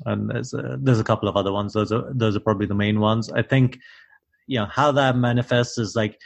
[0.05, 1.73] and there's a, there's a couple of other ones.
[1.73, 3.31] Those are those are probably the main ones.
[3.31, 3.79] I think,
[4.45, 6.19] you know, how that manifests is like,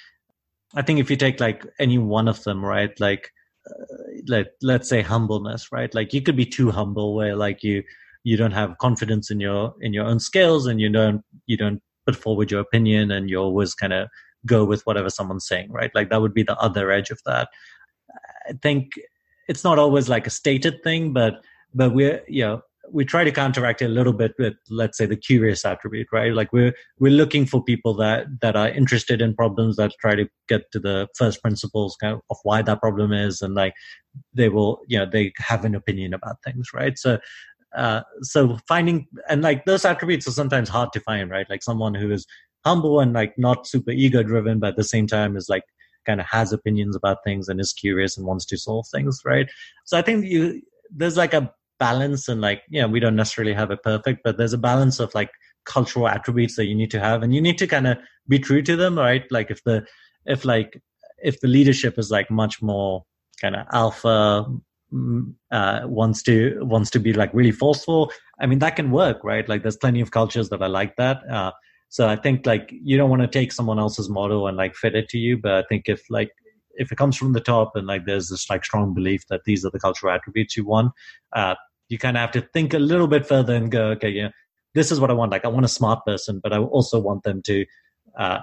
[0.75, 3.31] I think if you take like any one of them, right, like.
[3.69, 3.83] Uh,
[4.29, 7.83] let let's say humbleness right like you could be too humble where like you
[8.23, 11.81] you don't have confidence in your in your own skills and you don't you don't
[12.07, 14.07] put forward your opinion and you always kind of
[14.45, 15.91] go with whatever someone's saying, right?
[15.93, 17.49] Like that would be the other edge of that.
[18.47, 18.91] I think
[19.47, 21.43] it's not always like a stated thing, but
[21.73, 25.05] but we're you know we try to counteract it a little bit with let's say
[25.05, 29.35] the curious attribute right like we're we're looking for people that that are interested in
[29.35, 33.11] problems that try to get to the first principles kind of, of why that problem
[33.11, 33.73] is and like
[34.33, 37.17] they will you know they have an opinion about things right so
[37.75, 41.49] uh so finding and like those attributes are sometimes hard to find right?
[41.49, 42.25] Like someone who is
[42.65, 45.63] humble and like not super ego driven but at the same time is like
[46.05, 49.49] kind of has opinions about things and is curious and wants to solve things right?
[49.85, 53.69] So i think you there's like a balance and like yeah we don't necessarily have
[53.69, 55.29] it perfect but there's a balance of like
[55.67, 57.97] cultural attributes that you need to have and you need to kind of
[58.27, 59.23] be true to them right?
[59.29, 59.85] Like if the
[60.25, 60.81] if like
[61.23, 63.05] if the leadership is like much more
[63.41, 64.45] kind of alpha
[65.51, 68.11] uh, wants to wants to be like really forceful.
[68.39, 69.47] I mean that can work right?
[69.47, 71.27] Like there's plenty of cultures that are like that.
[71.29, 71.51] Uh,
[71.89, 74.93] so i think like you don't want to take someone else's model and like fit
[74.93, 76.29] it to you but i think if like
[76.73, 79.63] if it comes from the top and like there's this like strong belief that these
[79.63, 80.91] are the cultural attributes you want
[81.33, 81.55] uh,
[81.89, 84.29] you kind of have to think a little bit further and go, okay, yeah,
[84.73, 85.31] this is what I want.
[85.31, 87.65] Like, I want a smart person, but I also want them to
[88.17, 88.39] uh,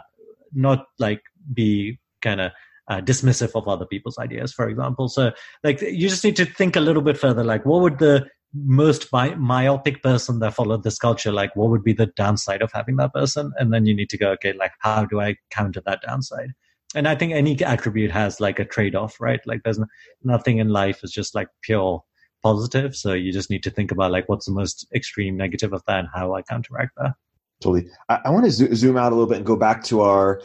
[0.53, 1.23] not like
[1.53, 2.53] be kind of
[2.89, 5.09] uh, dismissive of other people's ideas, for example.
[5.09, 5.33] So,
[5.63, 7.45] like, you just need to think a little bit further.
[7.45, 11.57] Like, what would the most my- myopic person that followed this culture like?
[11.57, 13.53] What would be the downside of having that person?
[13.59, 16.51] And then you need to go, okay, like, how do I counter that downside?
[16.95, 19.41] And I think any attribute has like a trade off, right?
[19.47, 19.87] Like, there's no,
[20.23, 22.05] nothing in life is just like pure
[22.43, 22.95] positive.
[22.95, 26.01] So you just need to think about like what's the most extreme negative of that
[26.01, 27.15] and how I counteract that.
[27.61, 27.89] Totally.
[28.09, 30.43] I, I want to zo- zoom out a little bit and go back to our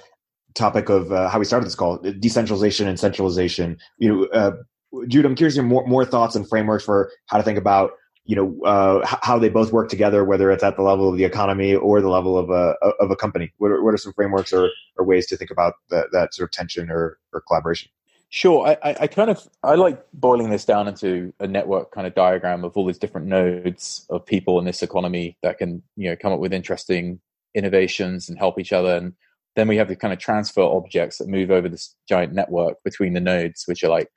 [0.56, 3.78] topic of uh, how we started this call: decentralization and centralization.
[3.98, 4.52] You know, uh,
[5.08, 7.92] Jude, I'm curious your more more thoughts and frameworks for how to think about
[8.26, 11.24] you know uh, how they both work together, whether it's at the level of the
[11.24, 13.52] economy or the level of a of a company.
[13.58, 16.50] What are, what are some frameworks or, or ways to think about that, that sort
[16.50, 17.90] of tension or, or collaboration?
[18.32, 18.68] Sure.
[18.68, 22.64] I, I kind of I like boiling this down into a network kind of diagram
[22.64, 26.32] of all these different nodes of people in this economy that can you know come
[26.32, 27.20] up with interesting
[27.56, 28.96] innovations and help each other.
[28.96, 29.14] And
[29.60, 33.14] then we have the kind of transfer objects that move over this giant network between
[33.14, 34.08] the nodes, which are like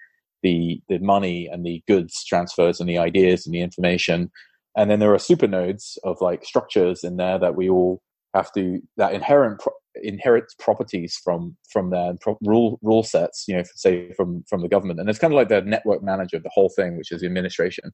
[0.43, 4.30] the the money and the goods transfers and the ideas and the information.
[4.76, 8.01] And then there are super nodes of like structures in there that we all
[8.35, 9.62] have to that inherent
[9.97, 14.68] inherit properties from from their pro- rule rule sets you know say from from the
[14.68, 15.01] government.
[15.01, 17.26] And it's kind of like the network manager of the whole thing which is the
[17.26, 17.93] administration.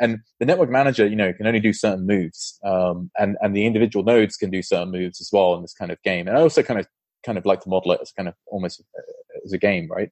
[0.00, 3.66] And the network manager you know can only do certain moves um, and and the
[3.66, 6.28] individual nodes can do certain moves as well in this kind of game.
[6.28, 6.86] And i also kind of
[7.24, 10.10] kind of like to model it as kind of almost uh, as a game right?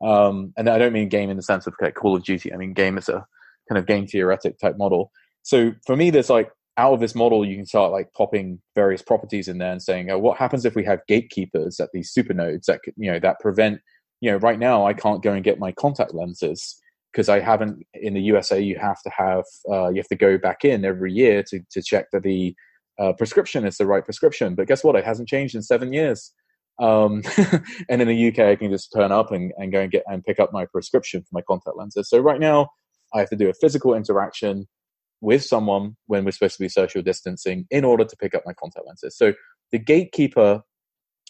[0.00, 2.52] Um, and i don't mean game in the sense of like call of duty.
[2.52, 3.26] I mean game as a
[3.68, 5.10] kind of game theoretic type model.
[5.42, 9.02] So for me there's like out of this model, you can start like popping various
[9.02, 12.66] properties in there and saying, oh, what happens if we have gatekeepers at these supernodes
[12.66, 13.80] that you know that prevent,
[14.20, 16.80] you know, right now I can't go and get my contact lenses
[17.12, 18.60] because I haven't in the USA.
[18.60, 21.82] You have to have uh, you have to go back in every year to to
[21.82, 22.54] check that the
[22.98, 24.54] uh, prescription is the right prescription.
[24.54, 24.96] But guess what?
[24.96, 26.32] It hasn't changed in seven years.
[26.80, 27.22] Um,
[27.88, 30.22] and in the UK, I can just turn up and, and go and get and
[30.22, 32.08] pick up my prescription for my contact lenses.
[32.08, 32.68] So right now,
[33.12, 34.68] I have to do a physical interaction
[35.20, 38.52] with someone when we're supposed to be social distancing in order to pick up my
[38.52, 39.16] contact lenses.
[39.16, 39.34] So
[39.72, 40.62] the gatekeeper,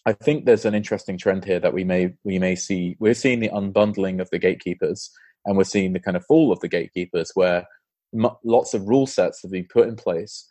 [0.07, 2.97] I think there's an interesting trend here that we may we may see.
[3.01, 5.11] We're seeing the unbundling of the gatekeepers,
[5.45, 7.67] and we're seeing the kind of fall of the gatekeepers, where
[8.15, 10.47] m- lots of rule sets have been put in place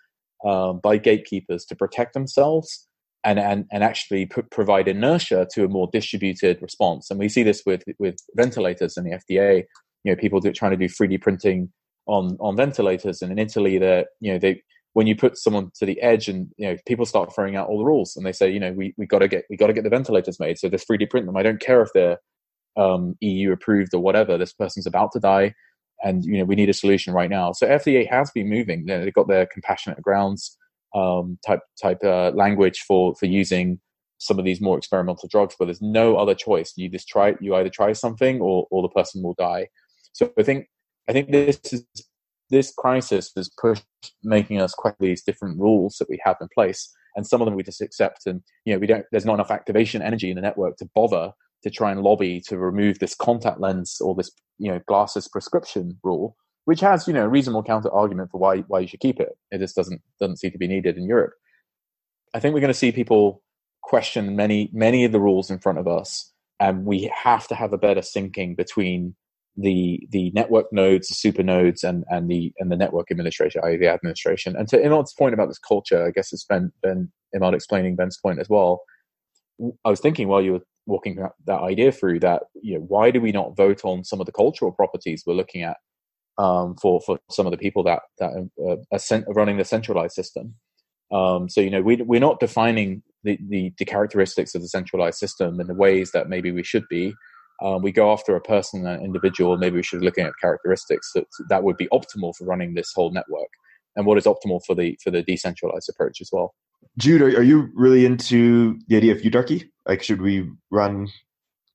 [0.45, 2.87] um, by gatekeepers to protect themselves
[3.23, 7.09] and and and actually provide inertia to a more distributed response.
[7.09, 9.63] And we see this with with ventilators and the FDA.
[10.03, 11.71] You know, people do, trying to do 3D printing
[12.07, 13.21] on on ventilators.
[13.21, 14.61] And in Italy, they you know they
[14.93, 17.77] when you put someone to the edge and you know people start throwing out all
[17.77, 19.73] the rules and they say you know we we got to get we got to
[19.73, 20.57] get the ventilators made.
[20.57, 22.17] So just 3d print them i don't care if they're
[22.77, 25.53] um, eu approved or whatever this person's about to die.
[26.03, 27.51] And you know we need a solution right now.
[27.51, 28.85] So fda has been moving.
[28.85, 30.57] They've got their compassionate grounds
[30.95, 33.79] um, type type uh, language for for using
[34.19, 36.73] some of these more experimental drugs where there's no other choice.
[36.75, 39.67] You just try you either try something or or the person will die.
[40.13, 40.67] So i think
[41.07, 41.85] I think this is
[42.49, 43.83] this crisis has pushed
[44.23, 47.55] making us question these different rules that we have in place, and some of them
[47.55, 48.25] we just accept.
[48.25, 49.05] And you know, we don't.
[49.11, 51.31] There's not enough activation energy in the network to bother
[51.63, 55.97] to try and lobby to remove this contact lens or this you know glasses prescription
[56.03, 56.35] rule,
[56.65, 59.37] which has you know a reasonable counter argument for why why you should keep it.
[59.51, 61.33] It just doesn't doesn't seem to be needed in Europe.
[62.33, 63.41] I think we're going to see people
[63.83, 67.73] question many many of the rules in front of us, and we have to have
[67.73, 69.15] a better syncing between
[69.57, 73.77] the the network nodes, the super nodes, and and the and the network administration, i.e.,
[73.77, 74.55] the administration.
[74.55, 78.17] And to Immad's point about this culture, I guess it's Ben Ben Immad explaining Ben's
[78.17, 78.81] point as well.
[79.83, 83.09] I was thinking while you were walking that, that idea through that, you know, why
[83.11, 85.77] do we not vote on some of the cultural properties we're looking at
[86.37, 88.31] um, for for some of the people that that
[88.63, 90.55] uh, are, running the centralized system.
[91.11, 95.17] Um, so you know we we're not defining the, the, the characteristics of the centralized
[95.17, 97.13] system in the ways that maybe we should be.
[97.61, 99.57] Um, we go after a person, an individual.
[99.57, 102.91] Maybe we should be looking at characteristics that that would be optimal for running this
[102.93, 103.49] whole network,
[103.95, 106.53] and what is optimal for the for the decentralized approach as well.
[106.97, 109.69] Jude, are, are you really into the idea of futarchy?
[109.87, 111.07] Like, should we run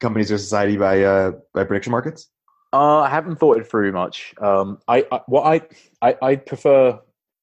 [0.01, 2.29] companies or society by uh, by prediction markets?
[2.73, 4.35] Uh, I haven't thought it through much.
[4.41, 5.63] Um, I, I what I,
[6.01, 6.99] I I prefer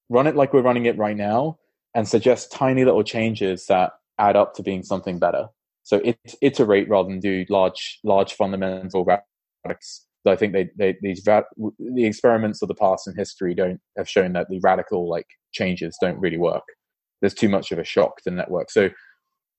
[0.09, 1.59] run it like we're running it right now,
[1.93, 5.49] and suggest tiny little changes that add up to being something better.
[5.89, 10.05] So it, iterate rather than do large large fundamental radicals.
[10.27, 14.33] I think they, they these the experiments of the past and history don't have shown
[14.33, 16.61] that the radical like changes don't really work.
[17.21, 18.69] There's too much of a shock to the network.
[18.69, 18.91] So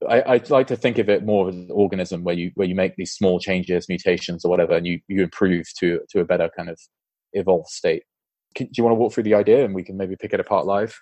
[0.09, 2.77] I, I like to think of it more as an organism where you where you
[2.77, 6.49] make these small changes, mutations, or whatever, and you you improve to to a better
[6.57, 6.79] kind of
[7.33, 8.05] evolved state.
[8.55, 10.39] Can, do you want to walk through the idea, and we can maybe pick it
[10.39, 10.97] apart live?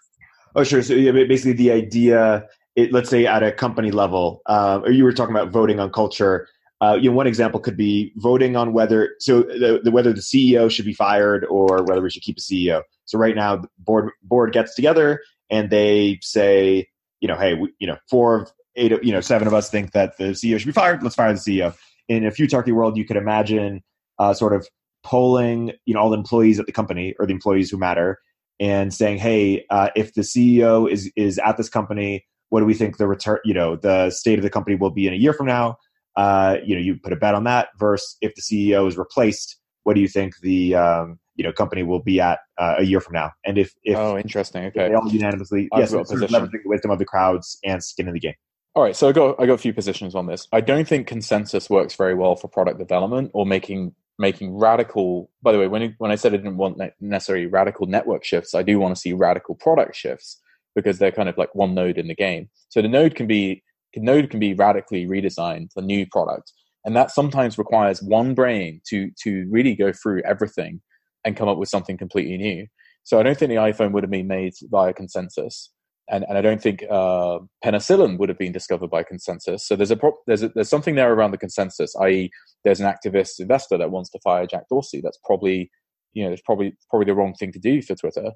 [0.55, 0.83] Oh, sure.
[0.83, 2.47] So yeah, basically, the idea,
[2.79, 5.91] it, let's say at a company level, uh, or you were talking about voting on
[5.91, 6.49] culture.
[6.81, 10.21] Uh, you know, one example could be voting on whether so the, the, whether the
[10.21, 12.83] CEO should be fired or whether we should keep a CEO.
[13.05, 15.21] So right now, the board board gets together
[15.51, 16.87] and they say,
[17.21, 19.91] you know, hey, we, you know, four of eight, you know, seven of us think
[19.91, 21.03] that the CEO should be fired.
[21.03, 21.75] Let's fire the CEO.
[22.07, 23.83] In a futarchy world, you could imagine
[24.21, 24.69] uh, sort of
[25.03, 28.21] polling, you know, all the employees at the company or the employees who matter,
[28.61, 32.75] and saying, hey, uh, if the CEO is is at this company, what do we
[32.75, 35.33] think the return, you know, the state of the company will be in a year
[35.33, 35.79] from now?
[36.17, 37.69] Uh, you know, you put a bet on that.
[37.79, 41.83] Versus if the CEO is replaced, what do you think the um, you know company
[41.83, 43.33] will be at uh, a year from now?
[43.45, 46.91] And if, if oh, interesting, okay, they all unanimously, yes, sort of leveraging the wisdom
[46.91, 48.35] of the crowds and skin in the game.
[48.75, 50.49] All right, so I got I got a few positions on this.
[50.53, 55.31] I don't think consensus works very well for product development or making making radical.
[55.43, 58.63] By the way, when when I said I didn't want necessarily radical network shifts, I
[58.63, 60.41] do want to see radical product shifts
[60.75, 62.49] because they're kind of like one node in the game.
[62.69, 63.63] So the node can be
[63.97, 66.53] node can be radically redesigned, a new product,
[66.85, 70.81] and that sometimes requires one brain to to really go through everything
[71.25, 72.67] and come up with something completely new.
[73.05, 75.71] So I don't think the iPhone would have been made via consensus
[76.11, 79.67] and, and I don't think uh, penicillin would have been discovered by consensus.
[79.67, 81.95] So there's a pro- there's a, there's something there around the consensus.
[81.97, 82.31] I.e.,
[82.65, 85.01] there's an activist investor that wants to fire Jack Dorsey.
[85.03, 85.71] That's probably
[86.15, 88.31] you know it's probably probably the wrong thing to do for Twitter,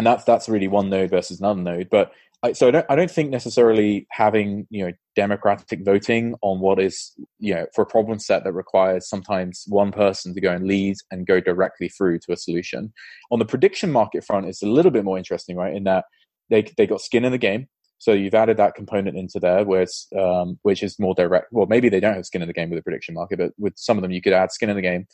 [0.00, 1.90] and that's that's really one node versus another node.
[1.90, 2.10] But
[2.42, 6.80] I, so I don't I don't think necessarily having you know democratic voting on what
[6.80, 10.66] is you know for a problem set that requires sometimes one person to go and
[10.66, 12.94] lead and go directly through to a solution.
[13.30, 15.76] On the prediction market front, it's a little bit more interesting, right?
[15.76, 16.06] In that
[16.48, 17.68] they they got skin in the game.
[17.98, 21.48] So you've added that component into there, where it's, um, which is more direct.
[21.52, 23.74] Well, maybe they don't have skin in the game with the prediction market, but with
[23.76, 25.06] some of them, you could add skin in the game.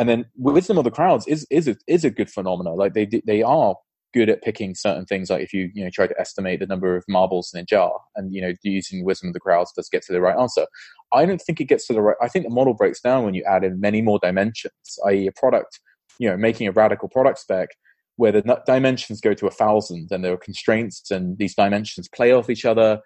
[0.00, 2.76] And then wisdom of the crowds is is a, is a good phenomenon.
[2.76, 3.76] Like they they are
[4.12, 5.30] good at picking certain things.
[5.30, 8.00] Like if you you know try to estimate the number of marbles in a jar,
[8.16, 10.66] and you know using wisdom of the crowds does get to the right answer.
[11.12, 12.16] I don't think it gets to the right.
[12.20, 15.32] I think the model breaks down when you add in many more dimensions, i.e., a
[15.32, 15.80] product.
[16.18, 17.70] You know, making a radical product spec
[18.16, 22.32] where the dimensions go to a thousand and there are constraints and these dimensions play
[22.32, 23.00] off each other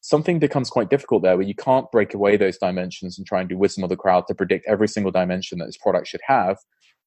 [0.00, 3.48] something becomes quite difficult there where you can't break away those dimensions and try and
[3.48, 6.56] do wisdom of the crowd to predict every single dimension that this product should have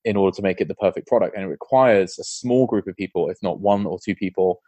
[0.09, 2.95] in order to make it the perfect product and it requires a small group of
[2.95, 4.61] people if not one or two people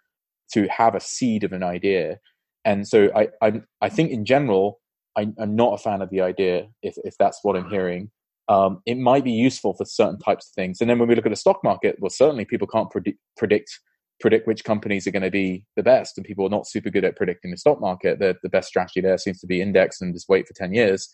[0.54, 2.18] to have a seed of an idea
[2.66, 4.80] and so i i, I think in general
[5.18, 8.12] I, i'm not a fan of the idea if, if that's what i'm hearing
[8.52, 10.82] um, it might be useful for certain types of things.
[10.82, 13.80] And then when we look at the stock market, well, certainly people can't predict predict
[14.20, 17.06] predict which companies are going to be the best, and people are not super good
[17.06, 18.20] at predicting the stock market.
[18.20, 21.08] The the best strategy there seems to be index and just wait for ten years.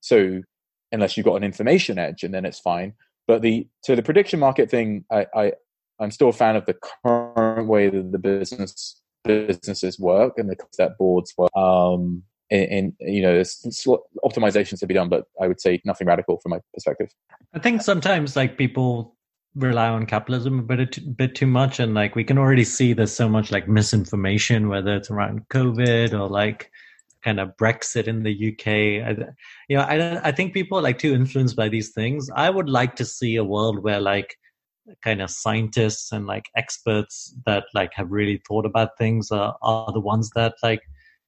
[0.00, 0.42] So
[0.92, 2.92] unless you've got an information edge, and then it's fine.
[3.26, 5.52] But the so the prediction market thing, I, I
[6.00, 10.56] I'm still a fan of the current way that the business businesses work and the
[10.78, 11.54] that boards work.
[11.56, 13.86] Um, in, in you know there's
[14.24, 17.08] optimizations to be done but i would say nothing radical from my perspective
[17.54, 19.16] i think sometimes like people
[19.54, 22.92] rely on capitalism a bit, a bit too much and like we can already see
[22.92, 26.70] there's so much like misinformation whether it's around covid or like
[27.24, 29.16] kind of brexit in the uk I,
[29.68, 32.28] you know I, I think people are like too influenced by these things.
[32.34, 34.36] I would like to see a world where like
[35.02, 39.92] kind of scientists and like experts that like have really thought about things are, are
[39.92, 40.82] the ones that like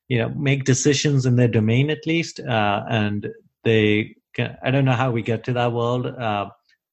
[0.08, 3.28] you know make decisions in their domain at least uh, and
[3.64, 6.46] they can, i don't know how we get to that world uh,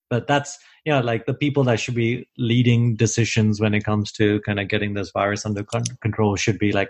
[0.10, 4.12] but that's you know like the people that should be leading decisions when it comes
[4.12, 5.64] to kind of getting this virus under
[6.02, 6.90] control should be like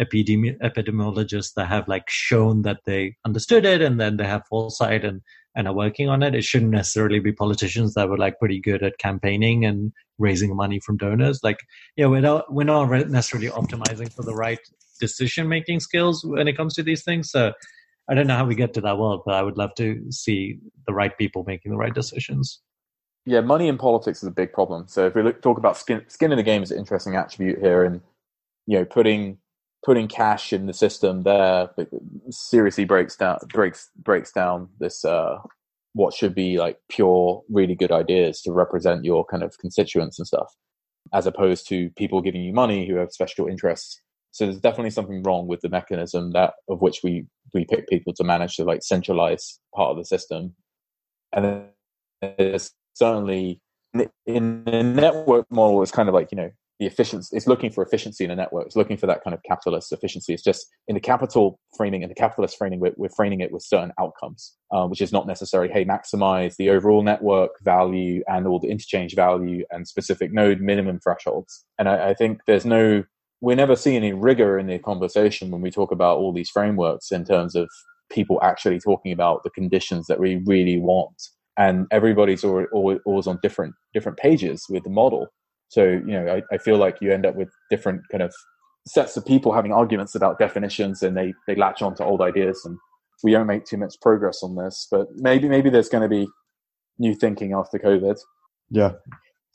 [0.00, 5.04] epidemi- epidemiologists that have like shown that they understood it and then they have foresight
[5.04, 5.20] and
[5.56, 6.34] and are working on it.
[6.34, 10.80] It shouldn't necessarily be politicians that were like pretty good at campaigning and raising money
[10.80, 11.40] from donors.
[11.42, 11.58] Like,
[11.96, 14.58] yeah, we're not, we're not necessarily optimizing for the right
[15.00, 17.30] decision making skills when it comes to these things.
[17.30, 17.52] So
[18.08, 20.58] I don't know how we get to that world, but I would love to see
[20.86, 22.60] the right people making the right decisions.
[23.26, 24.86] Yeah, money in politics is a big problem.
[24.88, 27.58] So if we look, talk about skin, skin in the game is an interesting attribute
[27.58, 28.02] here, and
[28.66, 29.38] you know, putting
[29.84, 31.68] putting cash in the system there
[32.30, 35.38] seriously breaks down breaks breaks down this uh,
[35.92, 40.26] what should be like pure really good ideas to represent your kind of constituents and
[40.26, 40.54] stuff
[41.12, 44.00] as opposed to people giving you money who have special interests.
[44.30, 48.12] So there's definitely something wrong with the mechanism that of which we we pick people
[48.14, 50.54] to manage to like centralize part of the system.
[51.32, 51.66] And
[52.20, 53.60] there's certainly
[54.26, 57.84] in the network model it's kind of like you know the efficiency it's looking for
[57.84, 58.66] efficiency in a network.
[58.66, 60.34] It's looking for that kind of capitalist efficiency.
[60.34, 63.62] It's just in the capital framing in the capitalist framing we're, we're framing it with
[63.62, 68.58] certain outcomes uh, which is not necessarily hey maximize the overall network value and all
[68.58, 71.64] the interchange value and specific node minimum thresholds.
[71.78, 73.04] And I, I think there's no
[73.40, 77.12] we never see any rigor in the conversation when we talk about all these frameworks
[77.12, 77.68] in terms of
[78.10, 81.14] people actually talking about the conditions that we really want.
[81.56, 82.66] And everybody's always,
[83.04, 85.28] always on different different pages with the model
[85.74, 88.32] so, you know, I, I feel like you end up with different kind of
[88.86, 92.62] sets of people having arguments about definitions and they, they latch on to old ideas
[92.64, 92.78] and
[93.24, 94.86] we don't make too much progress on this.
[94.88, 96.28] But maybe maybe there's going to be
[97.00, 98.16] new thinking after COVID.
[98.70, 98.92] Yeah.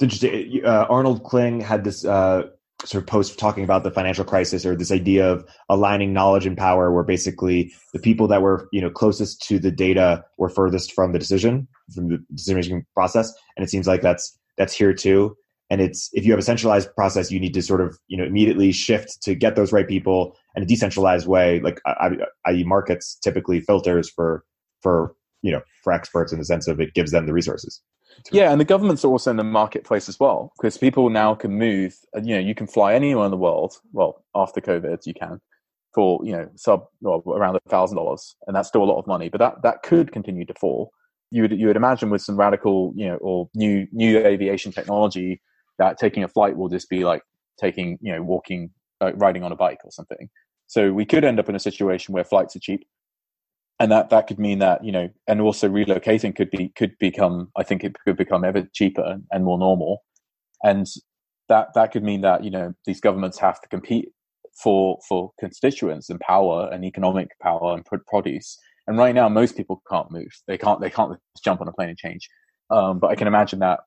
[0.01, 0.61] Interesting.
[0.65, 2.43] Uh, Arnold Kling had this uh,
[2.83, 6.57] sort of post talking about the financial crisis or this idea of aligning knowledge and
[6.57, 10.93] power where basically the people that were you know closest to the data were furthest
[10.93, 14.93] from the decision from the decision making process and it seems like that's that's here
[14.93, 15.35] too
[15.69, 18.23] and it's if you have a centralized process you need to sort of you know
[18.23, 21.59] immediately shift to get those right people in a decentralized way.
[21.59, 21.79] Like
[22.45, 24.43] i.e markets typically filters for
[24.81, 27.81] for you know for experts in the sense of it gives them the resources.
[28.31, 31.51] Yeah and the governments are also in the marketplace as well because people now can
[31.51, 35.39] move you know you can fly anywhere in the world well after covid you can
[35.93, 39.07] for you know sub well, around a thousand dollars and that's still a lot of
[39.07, 40.91] money but that that could continue to fall.
[41.31, 45.41] You would you would imagine with some radical you know or new new aviation technology
[45.79, 47.21] that taking a flight will just be like
[47.59, 48.69] taking, you know, walking,
[49.01, 50.29] uh, riding on a bike or something.
[50.67, 52.85] So we could end up in a situation where flights are cheap,
[53.79, 57.49] and that that could mean that you know, and also relocating could be could become,
[57.57, 60.03] I think it could become ever cheaper and more normal,
[60.63, 60.85] and
[61.47, 64.09] that that could mean that you know these governments have to compete
[64.61, 68.57] for for constituents and power and economic power and produce.
[68.87, 70.31] And right now, most people can't move.
[70.47, 70.81] They can't.
[70.81, 72.29] They can't jump on a plane and change.
[72.69, 73.79] Um, but I can imagine that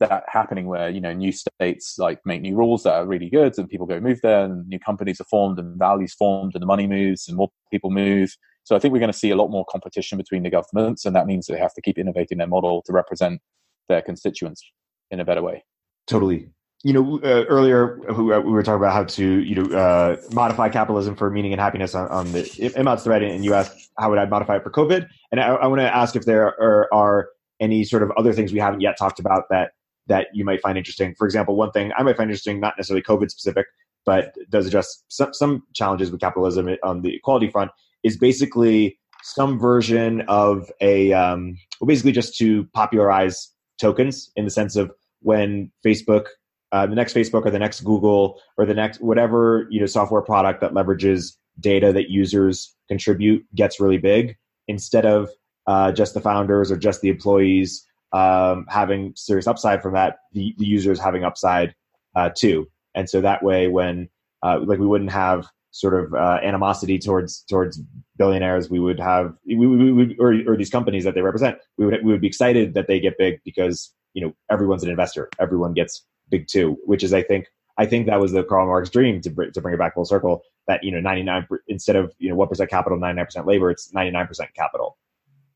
[0.00, 3.56] that happening where you know new states like make new rules that are really good
[3.58, 6.66] and people go move there and new companies are formed and values formed and the
[6.66, 8.36] money moves and more people move.
[8.64, 11.16] So i think we're going to see a lot more competition between the governments and
[11.16, 13.40] that means they have to keep innovating their model to represent
[13.88, 14.62] their constituents
[15.10, 15.64] in a better way.
[16.06, 16.50] Totally.
[16.84, 20.68] You know uh, earlier uh, we were talking about how to you know uh, modify
[20.68, 24.18] capitalism for meaning and happiness on, on the Immad's thread and you asked how would
[24.18, 25.08] i modify it for covid?
[25.32, 27.28] And i, I want to ask if there are, are
[27.60, 29.72] any sort of other things we haven't yet talked about that
[30.08, 31.14] that you might find interesting.
[31.16, 33.66] For example, one thing I might find interesting, not necessarily COVID specific,
[34.04, 37.70] but does address some, some challenges with capitalism on the equality front,
[38.02, 44.50] is basically some version of a, um, well, basically just to popularize tokens in the
[44.50, 44.90] sense of
[45.20, 46.26] when Facebook,
[46.72, 50.20] uh, the next Facebook or the next Google or the next whatever you know software
[50.20, 54.36] product that leverages data that users contribute gets really big,
[54.68, 55.30] instead of
[55.66, 60.54] uh, just the founders or just the employees um, having serious upside from that, the,
[60.58, 61.74] the users having upside
[62.16, 62.68] uh, too.
[62.94, 64.08] And so that way, when
[64.42, 67.80] uh, like we wouldn't have sort of uh, animosity towards towards
[68.16, 71.58] billionaires, we would have we, we, we, or, or these companies that they represent.
[71.76, 74.90] We would we would be excited that they get big because you know everyone's an
[74.90, 76.78] investor, everyone gets big too.
[76.84, 77.46] Which is, I think,
[77.76, 80.04] I think that was the Karl Marx dream to br- to bring it back full
[80.04, 80.42] circle.
[80.66, 83.46] That you know, ninety nine instead of you know one percent capital, ninety nine percent
[83.46, 84.96] labor, it's ninety nine percent capital.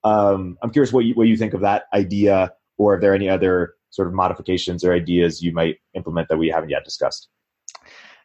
[0.05, 3.14] Um, I'm curious what you, what you think of that idea, or if there are
[3.14, 7.28] any other sort of modifications or ideas you might implement that we haven't yet discussed.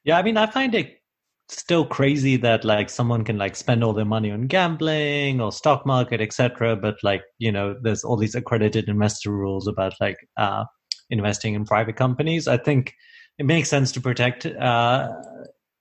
[0.03, 1.01] Yeah, I mean, I find it
[1.49, 5.85] still crazy that like someone can like spend all their money on gambling or stock
[5.85, 6.75] market, etc.
[6.75, 10.65] But like you know, there's all these accredited investor rules about like uh,
[11.09, 12.47] investing in private companies.
[12.47, 12.93] I think
[13.37, 15.13] it makes sense to protect uh,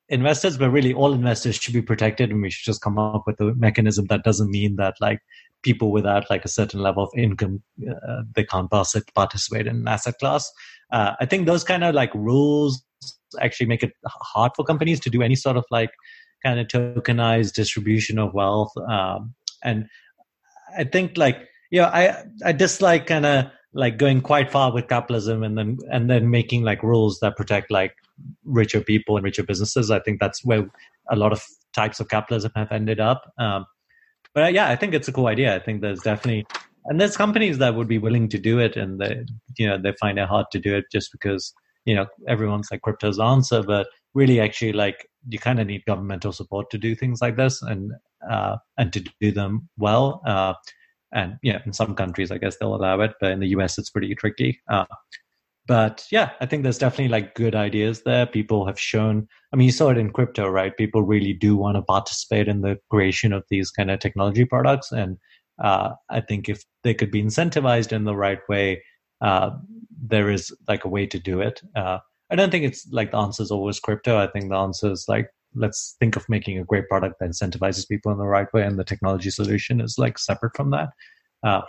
[0.08, 3.40] investors, but really all investors should be protected, and we should just come up with
[3.40, 5.20] a mechanism that doesn't mean that like
[5.62, 10.14] people without like a certain level of income uh, they can't participate in an asset
[10.20, 10.50] class.
[10.92, 12.84] Uh, I think those kind of like rules
[13.40, 15.90] actually make it hard for companies to do any sort of like
[16.44, 18.72] kind of tokenized distribution of wealth.
[18.88, 19.34] Um,
[19.64, 19.86] and
[20.78, 25.42] I think like yeah, I I dislike kind of like going quite far with capitalism
[25.42, 27.94] and then and then making like rules that protect like
[28.44, 29.90] richer people and richer businesses.
[29.90, 30.68] I think that's where
[31.10, 31.44] a lot of
[31.74, 33.32] types of capitalism have ended up.
[33.38, 33.66] Um,
[34.36, 35.56] but uh, yeah, I think it's a cool idea.
[35.56, 36.46] I think there's definitely
[36.84, 39.24] and there's companies that would be willing to do it, and they
[39.56, 41.54] you know they find it hard to do it just because
[41.86, 46.32] you know everyone's like crypto's answer, but really actually like you kind of need governmental
[46.32, 47.92] support to do things like this and
[48.30, 50.20] uh, and to do them well.
[50.26, 50.52] Uh,
[51.12, 53.88] and yeah, in some countries, I guess they'll allow it, but in the US, it's
[53.88, 54.60] pretty tricky.
[54.68, 54.84] Uh,
[55.66, 58.26] but yeah, I think there's definitely like good ideas there.
[58.26, 60.76] People have shown, I mean, you saw it in crypto, right?
[60.76, 64.92] People really do want to participate in the creation of these kind of technology products.
[64.92, 65.18] And
[65.62, 68.82] uh, I think if they could be incentivized in the right way,
[69.20, 69.50] uh,
[70.00, 71.62] there is like a way to do it.
[71.74, 71.98] Uh,
[72.30, 74.18] I don't think it's like the answer is always crypto.
[74.18, 77.88] I think the answer is like let's think of making a great product that incentivizes
[77.88, 80.90] people in the right way, and the technology solution is like separate from that.
[81.42, 81.62] Uh,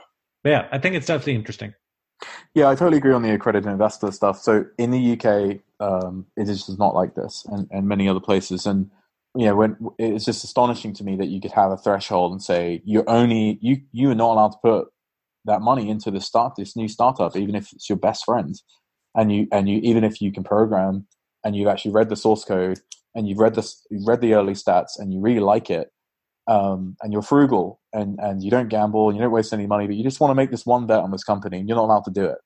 [0.44, 1.74] but yeah, I think it's definitely interesting.
[2.54, 4.42] Yeah, I totally agree on the accredited investor stuff.
[4.42, 8.20] So in the UK, um, it is just not like this, and, and many other
[8.20, 8.66] places.
[8.66, 8.90] And
[9.46, 12.82] know, when it's just astonishing to me that you could have a threshold and say
[12.86, 14.88] you're only you you are not allowed to put
[15.46, 18.56] that money into the start this new startup, even if it's your best friend,
[19.16, 21.06] and you and you even if you can program
[21.44, 22.80] and you've actually read the source code
[23.14, 25.92] and you've read this you've read the early stats and you really like it,
[26.48, 29.86] um, and you're frugal and and you don't gamble and you don't waste any money,
[29.86, 31.86] but you just want to make this one bet on this company and you're not
[31.86, 32.38] allowed to do it.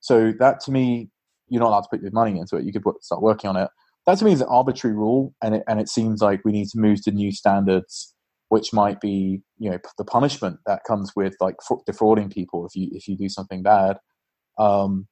[0.00, 1.10] So that to me,
[1.48, 2.64] you're not allowed to put your money into it.
[2.64, 3.70] You could start working on it.
[4.06, 6.68] That to me is an arbitrary rule, and it and it seems like we need
[6.70, 8.14] to move to new standards,
[8.48, 12.88] which might be you know the punishment that comes with like defrauding people if you
[12.92, 13.98] if you do something bad.
[14.58, 15.06] Um,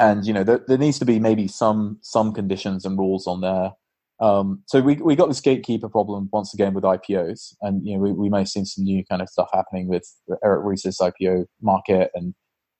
[0.00, 3.40] and you know there, there needs to be maybe some some conditions and rules on
[3.40, 3.72] there
[4.20, 8.00] um, so we we got this gatekeeper problem once again with IPOs, and you know
[8.00, 10.04] we, we may have seen some new kind of stuff happening with
[10.44, 12.34] Eric Ries's IPO market, and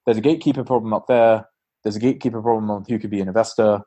[0.04, 1.46] there's a gatekeeper problem up there.
[1.84, 3.82] There's a gatekeeper problem on who could be an investor.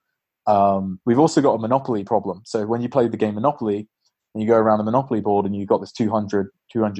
[0.47, 2.41] Um, we've also got a monopoly problem.
[2.45, 3.87] So when you play the game Monopoly
[4.33, 6.49] and you go around the Monopoly board and you've got this 200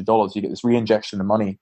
[0.06, 1.60] dollars, you get this reinjection of money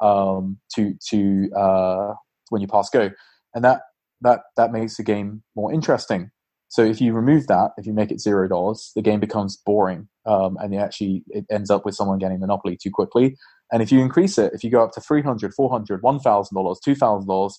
[0.00, 2.14] um, to to uh,
[2.48, 3.10] when you pass go,
[3.54, 3.82] and that
[4.22, 6.30] that that makes the game more interesting
[6.72, 10.08] so if you remove that, if you make it zero dollars, the game becomes boring,
[10.24, 13.36] um, and it actually it ends up with someone getting monopoly too quickly.
[13.70, 17.52] And if you increase it, if you go up to 300 400 $1,000, $2,000,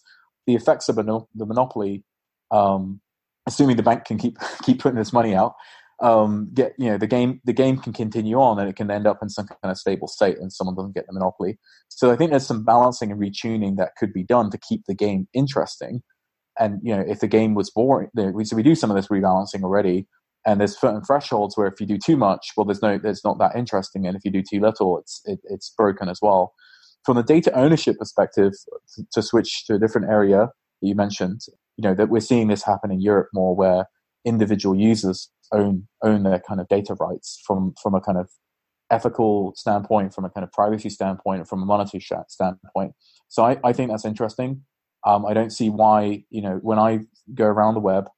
[0.47, 2.03] the effects of the monopoly,
[2.49, 3.01] um,
[3.45, 5.53] assuming the bank can keep keep putting this money out,
[6.01, 9.05] um, get you know the game the game can continue on and it can end
[9.05, 11.59] up in some kind of stable state and someone doesn't get the monopoly.
[11.88, 14.95] So I think there's some balancing and retuning that could be done to keep the
[14.95, 16.01] game interesting
[16.60, 19.64] and you know if the game was boring so we do some of this rebalancing
[19.64, 20.08] already.
[20.45, 23.39] And there's certain thresholds where if you do too much well there's no it's not
[23.39, 24.06] that interesting.
[24.06, 26.54] And if you do too little it's it, it's broken as well.
[27.06, 28.54] From the data ownership perspective
[28.95, 30.49] to, to switch to a different area
[30.82, 31.41] that you mentioned
[31.78, 33.86] you know that we're seeing this happen in europe more where
[34.26, 38.30] individual users own own their kind of data rights from from a kind of
[38.93, 42.93] ethical standpoint from a kind of privacy standpoint from a monetary standpoint.
[43.28, 44.62] So I, I think that's interesting
[45.06, 46.99] um, I don't see why you know when I
[47.34, 48.10] go around the web,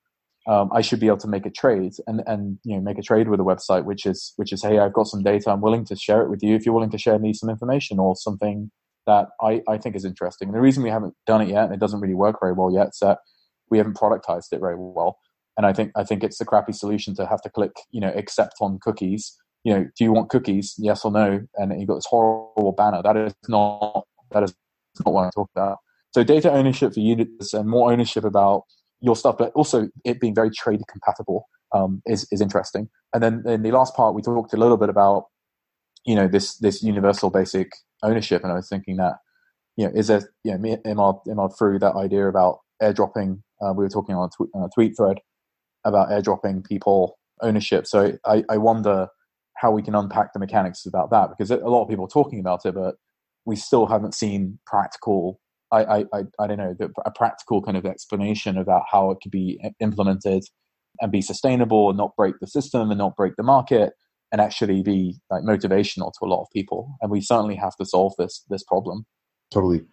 [0.48, 3.02] um, I should be able to make a trade and and you know make a
[3.02, 5.86] trade with a website, which is which is hey, I've got some data, I'm willing
[5.86, 8.72] to share it with you if you're willing to share me some information or something
[9.08, 10.48] that I, I think is interesting.
[10.48, 12.74] And the reason we haven't done it yet and it doesn't really work very well
[12.74, 13.20] yet is that
[13.70, 15.20] we haven't productized it very well.
[15.58, 18.12] And I think I think it's a crappy solution to have to click you know
[18.16, 19.36] accept on cookies.
[19.64, 20.76] You know, do you want cookies?
[20.78, 21.42] Yes or no?
[21.56, 23.02] And you've got this horrible banner.
[23.02, 24.54] That is not that is
[25.04, 25.78] not what I talk about.
[26.16, 28.64] So data ownership for units and more ownership about
[29.02, 32.88] your stuff, but also it being very trade compatible um, is is interesting.
[33.14, 35.26] And then in the last part, we talked a little bit about
[36.06, 37.68] you know this this universal basic
[38.02, 39.16] ownership, and I was thinking that
[39.76, 43.42] you know is there you know me Immad through that idea about airdropping.
[43.62, 45.20] Uh, we were talking on a, tw- on a tweet thread
[45.84, 47.88] about airdropping people ownership.
[47.88, 49.10] So I, I wonder
[49.58, 52.40] how we can unpack the mechanics about that because a lot of people are talking
[52.40, 52.96] about it, but
[53.44, 56.76] we still haven't seen practical I, I, I don't know,
[57.06, 60.44] a practical kind of explanation about how it could be implemented
[61.02, 63.94] and be sustainable and not break the system and not break the market
[64.32, 66.96] and actually be like motivational to a lot of people.
[67.02, 69.06] And we certainly have to solve this this problem.
[69.52, 69.86] Totally.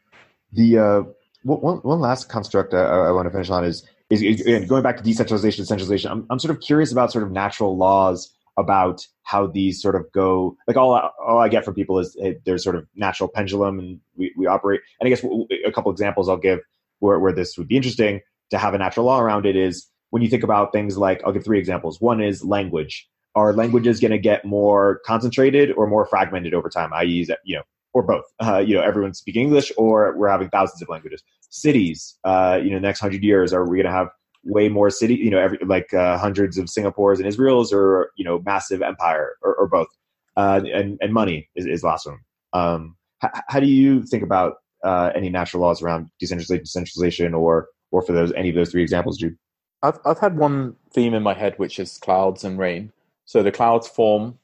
[0.53, 1.03] The uh,
[1.43, 4.99] one one last construct I, I want to finish on is is, is going back
[4.99, 6.11] to decentralization, centralization.
[6.11, 10.11] I'm I'm sort of curious about sort of natural laws about how these sort of
[10.13, 10.57] go.
[10.67, 14.01] Like all, all I get from people is hey, there's sort of natural pendulum, and
[14.17, 14.81] we, we operate.
[15.01, 15.25] And I guess
[15.67, 16.61] a couple examples I'll give
[16.99, 18.21] where, where this would be interesting
[18.51, 21.33] to have a natural law around it is when you think about things like I'll
[21.33, 22.01] give three examples.
[22.01, 23.09] One is language.
[23.35, 26.93] Are languages going to get more concentrated or more fragmented over time?
[26.93, 27.63] I.e., you know,
[27.95, 28.25] or both.
[28.39, 31.23] Uh, you know, everyone's speaking English, or we're having thousands of languages.
[31.49, 34.09] Cities, uh, you know, next hundred years, are we going to have
[34.45, 35.15] way more city?
[35.15, 39.37] You know, every like uh, hundreds of Singapores and Israels, or you know, massive empire,
[39.43, 39.89] or, or both.
[40.37, 42.19] Uh, and and money is, is last one.
[42.53, 47.69] Um, h- how do you think about uh, any natural laws around decentralization, decentralization, or
[47.91, 49.37] or for those any of those three examples, Jude?
[49.83, 52.93] I've I've had one theme in my head, which is clouds and rain.
[53.25, 54.39] So the clouds form,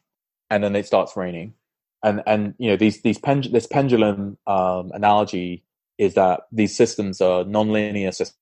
[0.51, 1.55] and then it starts raining,
[2.03, 5.65] and and you know these these pend- this pendulum um, analogy
[5.99, 8.39] is that these systems are nonlinear systems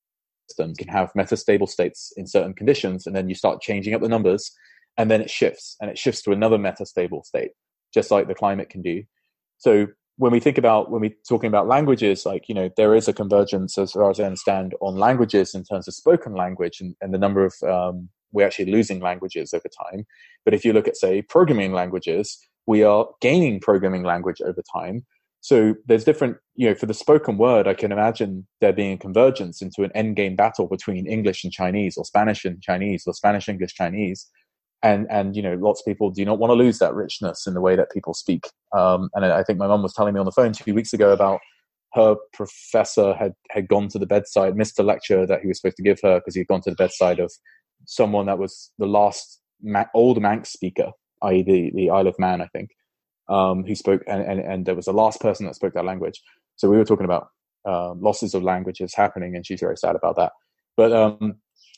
[0.56, 4.52] can have metastable states in certain conditions, and then you start changing up the numbers,
[4.96, 7.52] and then it shifts, and it shifts to another metastable state,
[7.92, 9.02] just like the climate can do.
[9.58, 13.08] So when we think about when we're talking about languages, like you know, there is
[13.08, 16.94] a convergence as far as I understand on languages in terms of spoken language and,
[17.00, 20.06] and the number of um, we're actually losing languages over time.
[20.44, 25.06] But if you look at say programming languages, we are gaining programming language over time.
[25.46, 28.98] So there's different, you know, for the spoken word, I can imagine there being a
[28.98, 33.14] convergence into an end game battle between English and Chinese, or Spanish and Chinese, or
[33.14, 34.28] Spanish English Chinese,
[34.82, 37.54] and and you know lots of people do not want to lose that richness in
[37.54, 38.44] the way that people speak
[38.76, 41.12] um, and I, think my mum was telling me on the phone two weeks ago
[41.12, 41.38] about
[41.94, 45.76] her professor had had gone to the bedside missed a lecture that he was supposed
[45.76, 47.32] to give her because he'd gone to the bedside of
[47.86, 49.40] someone that was the last
[49.94, 50.90] old Manx speaker
[51.22, 51.42] i.e.
[51.42, 52.70] the, the Isle of Man I think
[53.28, 56.22] um, who spoke and, and, and there was the last person that spoke that language.
[56.56, 57.28] So we were talking about
[57.66, 60.32] um, losses of languages happening and she's very sad about that.
[60.76, 61.36] But um,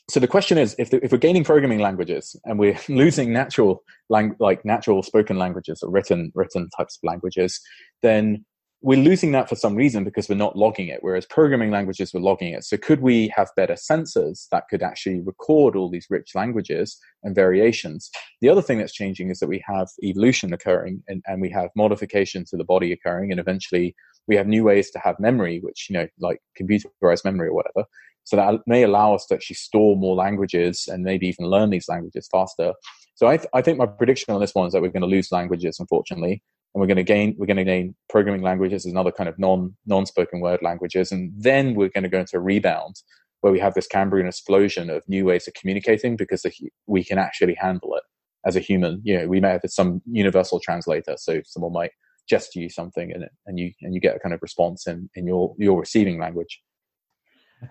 [0.09, 3.83] so the question is if, the, if we're gaining programming languages and we're losing natural
[4.09, 7.59] lang- like natural spoken languages or written written types of languages
[8.01, 8.45] then
[8.81, 12.21] we're losing that for some reason because we're not logging it whereas programming languages we're
[12.21, 12.63] logging it.
[12.63, 17.35] So could we have better sensors that could actually record all these rich languages and
[17.35, 18.09] variations?
[18.41, 21.69] The other thing that's changing is that we have evolution occurring and, and we have
[21.75, 23.95] modification to the body occurring and eventually
[24.27, 27.85] we have new ways to have memory which you know like computerized memory or whatever.
[28.23, 31.89] So that may allow us to actually store more languages and maybe even learn these
[31.89, 32.73] languages faster.
[33.15, 35.07] So I, th- I think my prediction on this one is that we're going to
[35.07, 36.43] lose languages, unfortunately,
[36.73, 39.37] and we're going to gain we're going to gain programming languages and other kind of
[39.39, 42.95] non non spoken word languages, and then we're going to go into a rebound
[43.41, 46.45] where we have this Cambrian explosion of new ways of communicating because
[46.87, 48.03] we can actually handle it
[48.45, 49.01] as a human.
[49.03, 51.91] You know, we may have some universal translator, so someone might
[52.29, 55.25] gesture you something and and you and you get a kind of response in in
[55.25, 56.61] your your receiving language.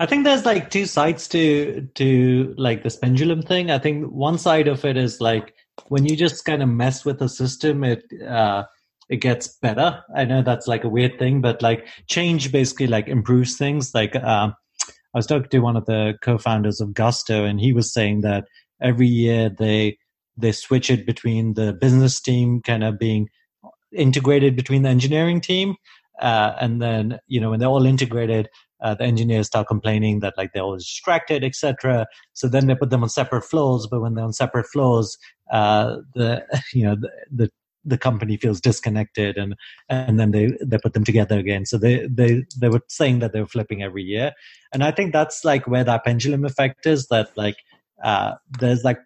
[0.00, 3.70] I think there's like two sides to to like this pendulum thing.
[3.70, 5.54] I think one side of it is like
[5.88, 8.64] when you just kind of mess with the system, it uh,
[9.08, 10.02] it gets better.
[10.14, 13.94] I know that's like a weird thing, but like change basically like improves things.
[13.94, 14.54] Like um,
[15.14, 18.44] I was talking to one of the co-founders of Gusto, and he was saying that
[18.82, 19.98] every year they
[20.36, 23.28] they switch it between the business team kind of being
[23.92, 25.76] integrated between the engineering team,
[26.20, 28.48] uh, and then you know when they're all integrated,
[28.82, 32.06] uh, the engineers start complaining that like they're always distracted, etc.
[32.34, 35.16] So then they put them on separate floors, but when they're on separate floors,
[35.50, 36.44] uh, the
[36.74, 37.50] you know the, the
[37.84, 39.54] the company feels disconnected and
[39.88, 41.66] and then they they put them together again.
[41.66, 44.32] So they they they were saying that they were flipping every year.
[44.72, 47.56] And i think that's like where that pendulum effect is that like
[48.04, 48.98] uh there's like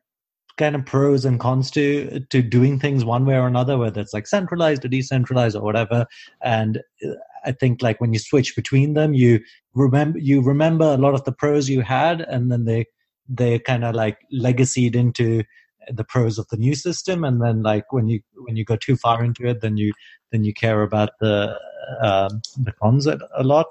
[0.58, 4.12] kind of pros and cons to to doing things one way or another whether it's
[4.12, 6.06] like centralized or decentralized or whatever.
[6.42, 9.40] And uh, i think like when you switch between them you
[9.74, 12.84] remember you remember a lot of the pros you had and then they
[13.28, 15.42] they kind of like legacied into
[15.90, 18.96] the pros of the new system and then like when you when you go too
[18.96, 19.92] far into it then you
[20.30, 21.58] then you care about the
[22.00, 23.66] um, the cons a, a lot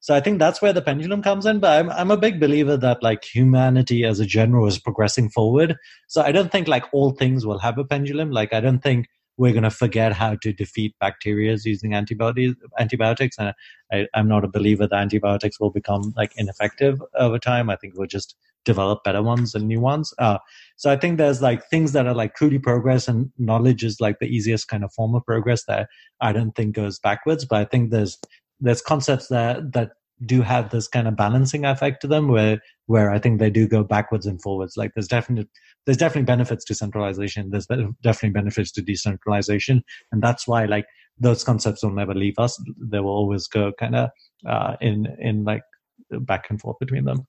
[0.00, 2.76] so i think that's where the pendulum comes in but I'm, I'm a big believer
[2.76, 5.76] that like humanity as a general is progressing forward
[6.06, 9.06] so i don't think like all things will have a pendulum like i don't think
[9.36, 13.36] we're going to forget how to defeat bacteria using antibodies, antibiotics.
[13.38, 13.52] And
[13.92, 17.68] I, am not a believer that antibiotics will become like ineffective over time.
[17.68, 20.12] I think we'll just develop better ones and new ones.
[20.18, 20.38] Uh,
[20.76, 24.18] so I think there's like things that are like truly progress and knowledge is like
[24.18, 25.88] the easiest kind of form of progress that
[26.20, 27.44] I don't think goes backwards.
[27.44, 28.18] But I think there's,
[28.60, 29.92] there's concepts that, that
[30.24, 33.66] do have this kind of balancing effect to them where where I think they do
[33.66, 34.76] go backwards and forwards.
[34.76, 35.48] Like there's definitely
[35.86, 37.50] there's definitely benefits to centralization.
[37.50, 39.82] There's definitely benefits to decentralization,
[40.12, 40.86] and that's why like
[41.18, 42.62] those concepts will never leave us.
[42.78, 44.10] They will always go kind of
[44.48, 45.62] uh, in in like
[46.10, 47.26] back and forth between them.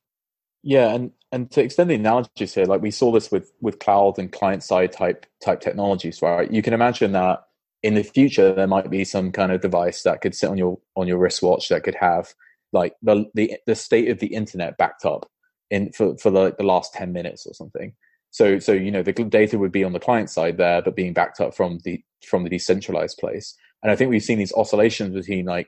[0.66, 4.20] Yeah, and and to extend the analogies here, like we saw this with with cloud
[4.20, 6.52] and client side type type technologies, right?
[6.52, 7.44] You can imagine that
[7.84, 10.80] in the future there might be some kind of device that could sit on your
[10.98, 12.34] on your wristwatch that could have
[12.74, 15.30] like the the the state of the internet backed up
[15.72, 17.94] in for for the, the last 10 minutes or something
[18.32, 21.14] so so you know the data would be on the client side there but being
[21.14, 25.14] backed up from the from the decentralized place And I think we've seen these oscillations
[25.14, 25.68] between like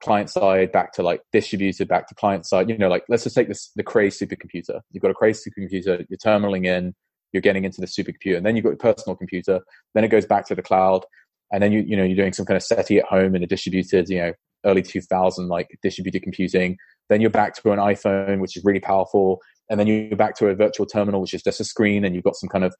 [0.00, 2.68] client side back to like distributed back to client side.
[2.68, 4.80] You know, like let's just take this the Cray supercomputer.
[4.92, 6.94] You've got a Cray supercomputer, you're terminaling in,
[7.32, 9.60] you're getting into the supercomputer, and then you've got your personal computer.
[9.94, 11.04] Then it goes back to the cloud,
[11.52, 13.46] and then you you know you're doing some kind of SETI at home in a
[13.46, 14.32] distributed, you know,
[14.64, 16.76] early 2000 like distributed computing.
[17.08, 20.48] Then you're back to an iPhone, which is really powerful, and then you're back to
[20.48, 22.74] a virtual terminal, which is just a screen, and you've got some kind of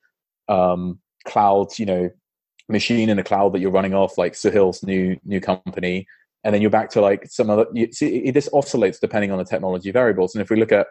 [0.49, 2.11] um, cloud, you know,
[2.69, 6.07] machine in the cloud that you're running off, like Suhail's new new company,
[6.49, 7.67] and then you're back to like some other.
[7.75, 10.35] You see, this oscillates depending on the technology variables.
[10.35, 10.87] And if we look at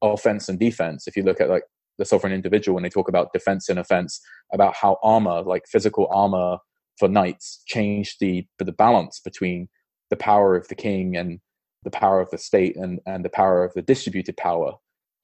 [0.00, 1.64] offense and defense, if you look at like
[1.98, 4.20] the sovereign individual when they talk about defense and offense,
[4.52, 6.58] about how armor, like physical armor
[6.96, 9.68] for knights, changed the the balance between
[10.10, 11.40] the power of the king and
[11.82, 14.74] the power of the state and and the power of the distributed power.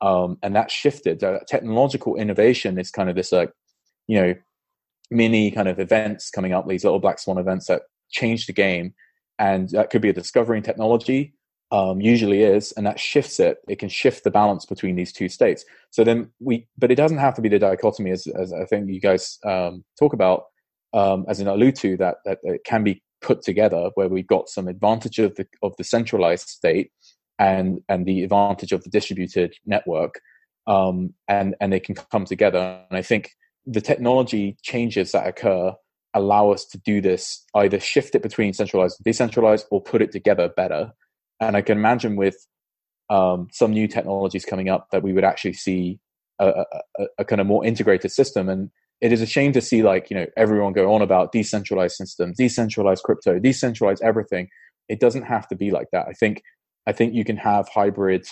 [0.00, 1.22] Um, and that shifted.
[1.22, 3.52] Uh, technological innovation is kind of this like,
[4.08, 4.34] you know,
[5.12, 8.92] mini kind of events coming up, these little black swan events that change the game
[9.38, 11.34] and that could be a discovery in technology
[11.72, 13.58] um, usually is and that shifts it.
[13.68, 15.64] It can shift the balance between these two states.
[15.90, 18.88] So then we but it doesn't have to be the dichotomy as, as i think
[18.88, 20.44] you guys um, talk about
[20.94, 24.48] um, as in allude to that, that it can be put together where we've got
[24.48, 26.90] some advantage of the of the centralized state
[27.38, 30.20] and and the advantage of the distributed network
[30.66, 32.80] um, and and they can come together.
[32.88, 33.30] And i think
[33.66, 35.74] the technology changes that occur
[36.16, 40.10] allow us to do this either shift it between centralized and decentralized or put it
[40.10, 40.92] together better.
[41.40, 42.36] And i can imagine with
[43.08, 46.00] um, some new technologies coming up that we would actually see
[46.40, 46.64] a,
[46.98, 48.48] a, a, kind of more integrated system.
[48.48, 48.70] And
[49.00, 52.36] it is a shame to see like you know everyone go on about decentralized systems
[52.36, 54.48] decentralized crypto decentralized everything.
[54.88, 56.06] It doesn't have to be like that.
[56.08, 56.42] I think
[56.86, 58.26] i think you can have hybrid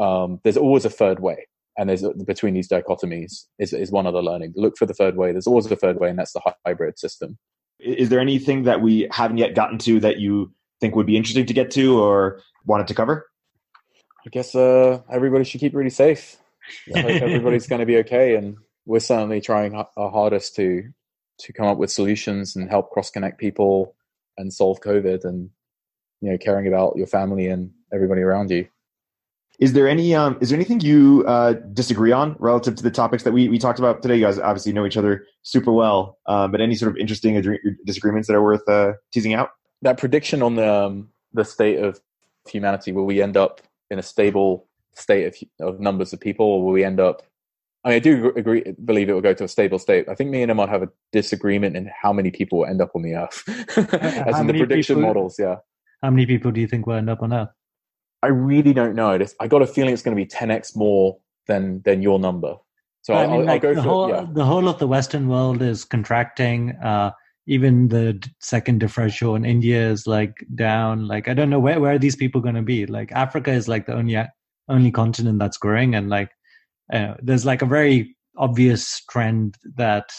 [0.00, 1.46] um, there's always a third way
[1.80, 4.52] and there's between these dichotomies is, is one other learning.
[4.54, 5.32] Look for the third way.
[5.32, 7.38] There's always a third way and that's the hybrid system.
[7.78, 10.52] Is there anything that we haven't yet gotten to that you
[10.82, 13.26] think would be interesting to get to or wanted to cover?
[14.26, 16.36] I guess uh, everybody should keep really safe.
[16.94, 20.82] Everybody's going to be okay and we're certainly trying our hardest to
[21.38, 23.96] to come up with solutions and help cross connect people
[24.36, 25.48] and solve covid and
[26.20, 28.68] you know caring about your family and everybody around you
[29.60, 33.24] is there any um, is there anything you uh, disagree on relative to the topics
[33.24, 34.16] that we, we talked about today?
[34.16, 37.40] You guys obviously know each other super well, um, but any sort of interesting
[37.84, 39.50] disagreements that are worth uh, teasing out?
[39.82, 42.00] That prediction on the um, the state of
[42.48, 43.60] humanity, will we end up
[43.90, 47.22] in a stable state of, of numbers of people, or will we end up?
[47.84, 50.08] I mean, I do agree, believe it will go to a stable state.
[50.08, 52.92] I think me and might have a disagreement in how many people will end up
[52.94, 53.42] on the Earth,
[53.76, 55.36] as how in the prediction people, models.
[55.38, 55.56] Yeah.
[56.02, 57.50] How many people do you think will end up on Earth?
[58.22, 59.18] I really don't know.
[59.40, 62.56] I got a feeling it's going to be 10x more than than your number.
[63.02, 64.26] So I mean, I'll, like I'll the for, whole yeah.
[64.32, 66.72] the whole of the Western world is contracting.
[66.82, 67.12] Uh,
[67.46, 71.08] even the second differential in India is like down.
[71.08, 72.86] Like I don't know where where are these people going to be.
[72.86, 74.22] Like Africa is like the only
[74.68, 76.30] only continent that's growing, and like
[76.92, 80.10] uh, there's like a very obvious trend that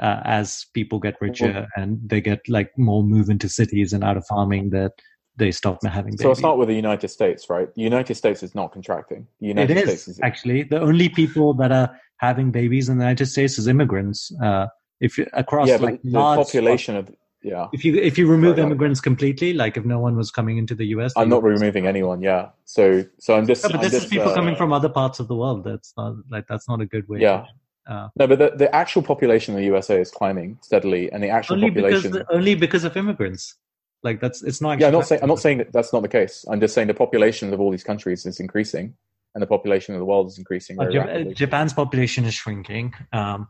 [0.00, 4.16] uh, as people get richer and they get like more move into cities and out
[4.16, 4.92] of farming that
[5.36, 6.22] they stop having babies.
[6.22, 7.72] So it's not with the United States, right?
[7.74, 9.26] The United States is not contracting.
[9.40, 12.98] The United it is, States is actually the only people that are having babies in
[12.98, 14.32] the United States is immigrants.
[14.42, 14.66] Uh,
[15.00, 17.10] if you, across yeah, like the population of
[17.42, 17.68] yeah.
[17.72, 20.86] If you if you remove immigrants completely, like if no one was coming into the
[20.86, 22.20] US, I'm not removing anyone.
[22.20, 22.48] Yeah.
[22.64, 23.62] So so I'm just.
[23.62, 25.62] No, but I'm this just, is people uh, coming from other parts of the world.
[25.62, 27.20] That's not like that's not a good way.
[27.20, 27.44] Yeah.
[27.86, 31.28] Uh, no, but the, the actual population in the USA is climbing steadily, and the
[31.28, 33.54] actual only population because only because of immigrants.
[34.02, 34.78] Like that's it's not.
[34.78, 36.44] Yeah, I'm not saying I'm not saying that that's not the case.
[36.50, 38.94] I'm just saying the population of all these countries is increasing,
[39.34, 40.76] and the population of the world is increasing.
[40.76, 42.94] Very uh, Japan's population is shrinking.
[43.12, 43.48] Um,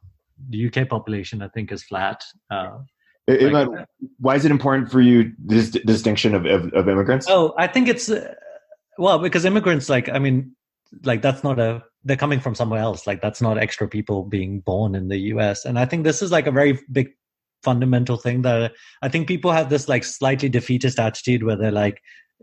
[0.49, 2.23] the UK population, I think, is flat.
[2.51, 2.79] Uh,
[3.29, 3.69] like,
[4.19, 7.27] why is it important for you this distinction of, of, of immigrants?
[7.29, 8.35] Oh, I think it's uh,
[8.99, 10.55] well because immigrants, like I mean,
[11.03, 13.07] like that's not a they're coming from somewhere else.
[13.07, 15.65] Like that's not extra people being born in the U.S.
[15.65, 17.09] And I think this is like a very big
[17.67, 18.73] fundamental thing that
[19.03, 22.01] I think people have this like slightly defeatist attitude where they're like,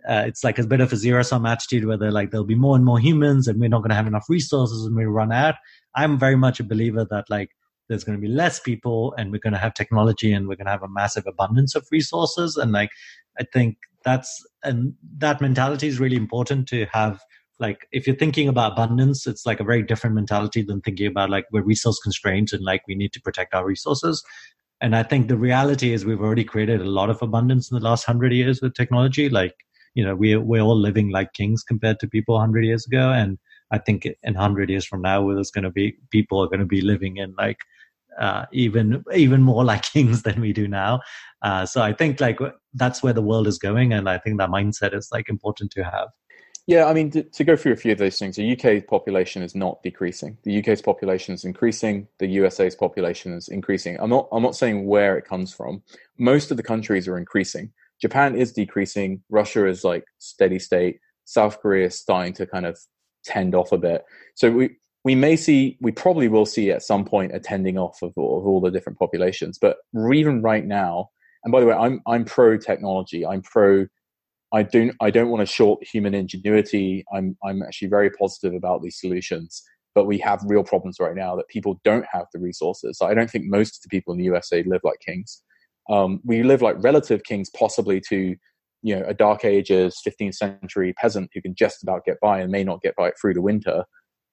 [0.07, 2.63] uh, it's like a bit of a zero sum attitude where they're like, there'll be
[2.67, 5.31] more and more humans and we're not going to have enough resources and we run
[5.31, 5.55] out.
[5.95, 7.49] I'm very much a believer that like
[7.87, 10.65] there's going to be less people and we're going to have technology and we're going
[10.65, 12.57] to have a massive abundance of resources.
[12.57, 12.89] And like,
[13.39, 14.29] I think that's,
[14.63, 17.21] and that mentality is really important to have
[17.59, 21.29] like if you're thinking about abundance it's like a very different mentality than thinking about
[21.29, 24.23] like we're resource constraints and like we need to protect our resources
[24.81, 27.83] and I think the reality is we've already created a lot of abundance in the
[27.83, 29.29] last hundred years with technology.
[29.29, 29.53] Like,
[29.95, 33.11] you know, we, we're all living like kings compared to people hundred years ago.
[33.11, 33.37] And
[33.71, 36.65] I think in hundred years from now, there's going to be people are going to
[36.65, 37.57] be living in like
[38.19, 41.01] uh, even even more like kings than we do now.
[41.41, 42.39] Uh, so I think like
[42.73, 45.83] that's where the world is going, and I think that mindset is like important to
[45.83, 46.09] have.
[46.65, 49.43] Yeah, I mean, to, to, go through a few of those things, the UK population
[49.43, 50.37] is not decreasing.
[50.43, 52.07] The UK's population is increasing.
[52.19, 53.97] The USA's population is increasing.
[53.99, 54.29] I'm not.
[54.31, 55.83] I'm not saying where it comes from.
[56.17, 57.73] Most of the countries are increasing.
[57.99, 59.21] Japan is decreasing.
[59.29, 60.99] Russia is like steady state.
[61.25, 62.79] South Korea is starting to kind of
[63.25, 64.03] tend off a bit.
[64.35, 68.01] So we we may see, we probably will see at some point a tending off
[68.01, 69.57] of of all the different populations.
[69.57, 69.77] But
[70.13, 71.09] even right now,
[71.43, 73.25] and by the way, I'm I'm pro technology.
[73.25, 73.87] I'm pro.
[74.53, 77.03] I don't I don't want to short human ingenuity.
[77.13, 79.63] I'm I'm actually very positive about these solutions.
[79.95, 82.97] But we have real problems right now that people don't have the resources.
[83.01, 85.43] I don't think most of the people in the USA live like kings.
[85.87, 88.35] Um, we live like relative kings, possibly to
[88.81, 92.51] you know a dark ages 15th century peasant who can just about get by and
[92.51, 93.85] may not get by through the winter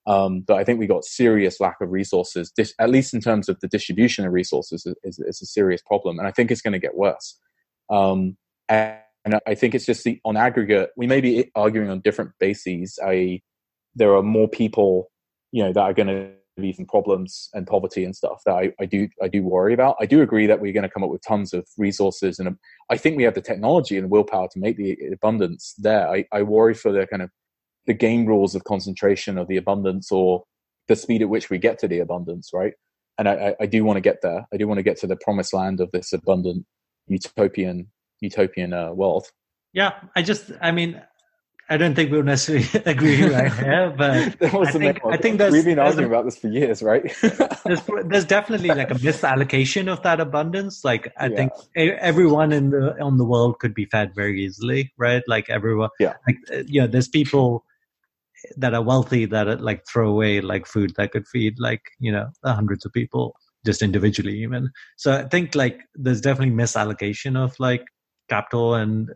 [0.06, 3.48] um, but I think we got serious lack of resources, dis- at least in terms
[3.48, 6.72] of the distribution of resources, is, is a serious problem, and I think it's going
[6.72, 7.38] to get worse.
[7.90, 8.36] Um,
[8.68, 12.32] and, and, I think it's just the, on aggregate, we may be arguing on different
[12.40, 12.98] bases.
[13.04, 13.42] I
[13.94, 15.10] there are more people,
[15.52, 16.30] you know, that are going to
[16.60, 19.96] be some problems and poverty and stuff that I, I do I do worry about.
[20.00, 22.58] I do agree that we're going to come up with tons of resources, and um,
[22.90, 26.08] I think we have the technology and the willpower to make the abundance there.
[26.08, 27.30] I, I worry for the kind of
[27.86, 30.44] the game rules of concentration of the abundance or
[30.88, 32.74] the speed at which we get to the abundance, right?
[33.18, 34.46] And I, I do want to get there.
[34.52, 36.66] I do want to get to the promised land of this abundant
[37.06, 37.88] utopian
[38.20, 39.26] utopian uh, world.
[39.72, 41.00] Yeah, I just, I mean,
[41.68, 44.10] I don't think we'll necessarily agree right here, but
[44.42, 47.02] I think, I think we've been arguing about this for years, right?
[47.64, 50.84] there's, there's definitely like a misallocation of that abundance.
[50.84, 51.36] Like I yeah.
[51.36, 55.22] think everyone in the on the world could be fed very easily, right?
[55.28, 56.14] Like everyone, yeah.
[56.26, 57.64] Like uh, you know, there's people
[58.56, 62.10] that are wealthy that are, like throw away like food that could feed like you
[62.10, 63.34] know hundreds of people
[63.66, 67.84] just individually even so i think like there's definitely misallocation of like
[68.30, 69.10] capital and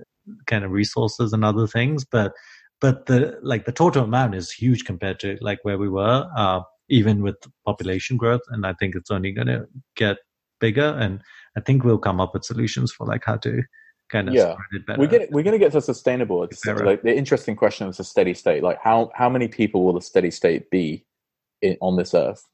[0.47, 2.33] kind of resources and other things but
[2.81, 6.61] but the like the total amount is huge compared to like where we were uh,
[6.89, 9.67] even with population growth and i think it's only going to
[9.97, 10.19] get
[10.61, 11.21] bigger and
[11.57, 13.63] i think we'll come up with solutions for like how to
[14.11, 14.55] kind of yeah.
[14.97, 16.45] We're getting, we're going to get to sustainable.
[16.45, 18.63] It's like the interesting question is a steady state.
[18.63, 21.05] Like how how many people will the steady state be
[21.63, 22.47] in, on this earth,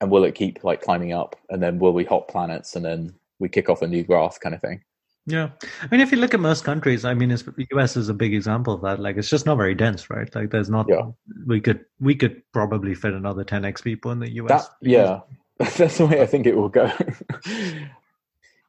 [0.00, 3.14] and will it keep like climbing up, and then will we hop planets, and then
[3.38, 4.82] we kick off a new graph kind of thing.
[5.30, 5.50] Yeah,
[5.82, 7.96] I mean, if you look at most countries, I mean, the U.S.
[7.96, 9.00] is a big example of that.
[9.00, 10.32] Like, it's just not very dense, right?
[10.34, 10.86] Like, there's not.
[10.88, 11.10] Yeah.
[11.46, 14.68] We could we could probably fit another 10x people in the U.S.
[14.68, 15.20] That, yeah,
[15.58, 16.90] that's the way I think it will go.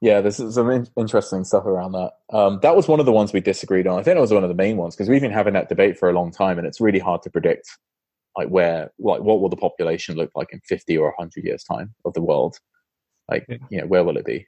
[0.01, 2.13] Yeah, there's some in- interesting stuff around that.
[2.33, 3.99] Um, that was one of the ones we disagreed on.
[3.99, 5.97] I think it was one of the main ones because we've been having that debate
[5.97, 7.69] for a long time, and it's really hard to predict,
[8.35, 11.93] like where, like what will the population look like in 50 or 100 years time
[12.03, 12.57] of the world?
[13.29, 14.47] Like, you know, where will it be?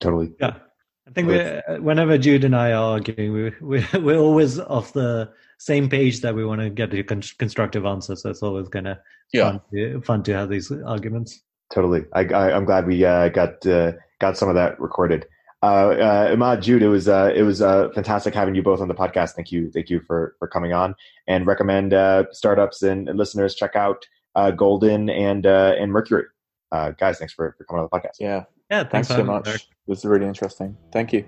[0.00, 0.32] Totally.
[0.40, 0.56] Yeah,
[1.06, 5.30] I think we whenever Jude and I are arguing, we we we're always off the
[5.58, 8.16] same page that we want to get a con- constructive answer.
[8.16, 9.00] So it's always gonna
[9.32, 11.42] yeah fun to, fun to have these arguments.
[11.72, 12.04] Totally.
[12.12, 13.66] I, I am glad we uh, got.
[13.66, 15.26] Uh, got some of that recorded.
[15.62, 18.88] Uh, uh, Immad Jude, it was uh, it was uh, fantastic having you both on
[18.88, 19.32] the podcast.
[19.32, 20.94] Thank you, thank you for for coming on
[21.26, 26.24] and recommend uh, startups and, and, listeners check out uh, Golden and uh, and Mercury.
[26.70, 28.16] Uh, guys, thanks for, for coming on the podcast.
[28.20, 29.48] Yeah, yeah, thanks, thanks so much.
[29.48, 30.76] It was really interesting.
[30.92, 31.24] Thank you.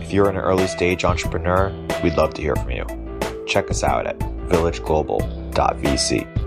[0.00, 1.72] If you're an early stage entrepreneur,
[2.02, 2.86] we'd love to hear from you.
[3.46, 6.45] Check us out at villageglobal.vc.